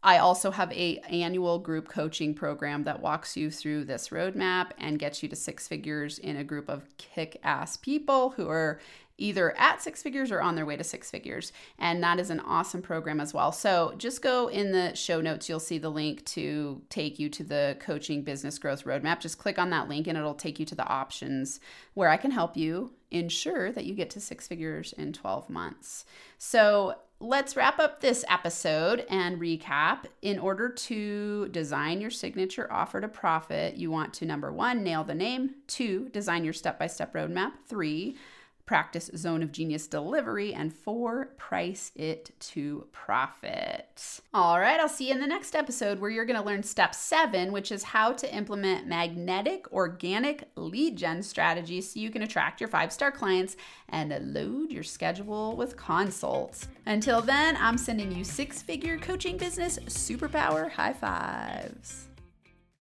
I 0.06 0.20
also 0.20 0.52
have 0.52 0.72
a 0.72 1.00
annual 1.10 1.58
group 1.58 1.90
coaching 1.90 2.36
program 2.36 2.84
that 2.84 3.02
walks 3.02 3.36
you 3.36 3.50
through 3.50 3.86
this 3.86 4.10
roadmap 4.10 4.70
and 4.78 5.00
gets 5.00 5.24
you 5.24 5.30
to 5.30 5.36
six 5.36 5.68
figures 5.68 6.20
in 6.20 6.38
a 6.38 6.44
group 6.44 6.70
of 6.70 6.86
kick-ass 6.98 7.78
people 7.78 8.30
who 8.30 8.48
are 8.48 8.80
either 9.18 9.58
at 9.58 9.82
six 9.82 10.04
figures 10.04 10.32
or 10.32 10.42
on 10.42 10.54
their 10.54 10.66
way 10.66 10.78
to 10.78 10.84
six 10.84 11.10
figures. 11.10 11.52
And 11.80 12.04
that 12.04 12.20
is 12.20 12.30
an 12.30 12.40
awesome 12.42 12.84
program 12.84 13.20
as 13.20 13.34
well. 13.34 13.52
So 13.52 13.96
just 13.98 14.22
go 14.22 14.48
in 14.48 14.74
the 14.74 14.96
show 14.96 15.22
notes, 15.22 15.50
you'll 15.50 15.60
see 15.60 15.80
the 15.80 15.90
link 15.90 16.24
to 16.26 16.84
take 16.90 17.18
you 17.18 17.28
to 17.30 17.44
the 17.44 17.76
coaching 17.80 18.22
business 18.22 18.60
growth 18.60 18.84
roadmap. 18.84 19.22
Just 19.22 19.40
click 19.40 19.58
on 19.58 19.72
that 19.72 19.90
link 19.90 20.06
and 20.06 20.18
it'll 20.18 20.36
take 20.36 20.60
you 20.60 20.68
to 20.68 20.76
the 20.76 20.88
options 20.88 21.60
where 21.96 22.10
I 22.10 22.18
can 22.18 22.30
help 22.30 22.56
you 22.56 22.92
ensure 23.10 23.72
that 23.72 23.86
you 23.86 23.96
get 23.96 24.12
to 24.12 24.20
six 24.20 24.48
figures 24.48 24.94
in 24.94 25.14
12 25.14 25.50
months. 25.50 26.06
So 26.38 26.96
let's 27.20 27.56
wrap 27.56 27.80
up 27.80 28.02
this 28.02 28.26
episode 28.30 29.06
and 29.10 29.40
recap. 29.40 30.06
In 30.22 30.40
order 30.40 30.70
to 30.70 31.48
design 31.50 32.02
your 32.02 32.12
signature 32.12 32.72
offer 32.72 33.02
to 33.02 33.08
profit, 33.08 33.76
you 33.76 33.90
want 33.90 34.14
to 34.16 34.26
number 34.26 34.52
one, 34.52 34.84
nail 34.84 35.04
the 35.04 35.16
name, 35.16 35.56
two, 35.68 36.10
design 36.10 36.44
your 36.44 36.54
step 36.54 36.78
by 36.78 36.88
step 36.88 37.14
roadmap, 37.14 37.54
three, 37.68 38.18
practice 38.66 39.12
zone 39.16 39.44
of 39.44 39.52
genius 39.52 39.88
delivery, 39.88 40.54
and 40.54 40.74
four, 40.74 41.28
price 41.38 41.92
it 41.96 42.32
to 42.40 42.88
profit. 42.92 44.22
All 44.34 44.60
right, 44.60 44.80
I'll 44.80 44.90
see 44.90 45.08
you 45.08 45.14
in 45.14 45.20
the 45.20 45.28
next 45.28 45.56
episode 45.56 46.00
where 46.00 46.10
you're 46.10 46.26
going 46.26 46.40
to 46.40 46.46
learn 46.46 46.64
step 46.64 46.96
seven, 46.96 47.52
which 47.52 47.72
is 47.72 47.84
how 47.84 48.12
to 48.14 48.36
implement 48.36 48.88
magnetic 48.88 49.72
organic 49.72 50.50
lead 50.56 50.96
gen 50.98 51.22
strategies 51.22 51.94
so 51.94 52.00
you 52.00 52.10
can 52.10 52.24
attract 52.24 52.60
your 52.60 52.70
five 52.70 52.92
star 52.92 53.12
clients 53.12 53.56
and 53.90 54.34
load 54.34 54.72
your 54.72 54.84
schedule 54.84 55.56
with 55.56 55.78
consults. 55.78 56.68
Until 56.86 57.22
then, 57.22 57.58
I'm 57.60 57.78
sending 57.78 58.12
you 58.12 58.24
six 58.24 58.62
figure 58.62 58.98
coaching 58.98 59.38
business 59.38 59.78
superpower 59.88 60.72
high 60.72 60.94
fives. 60.94 62.05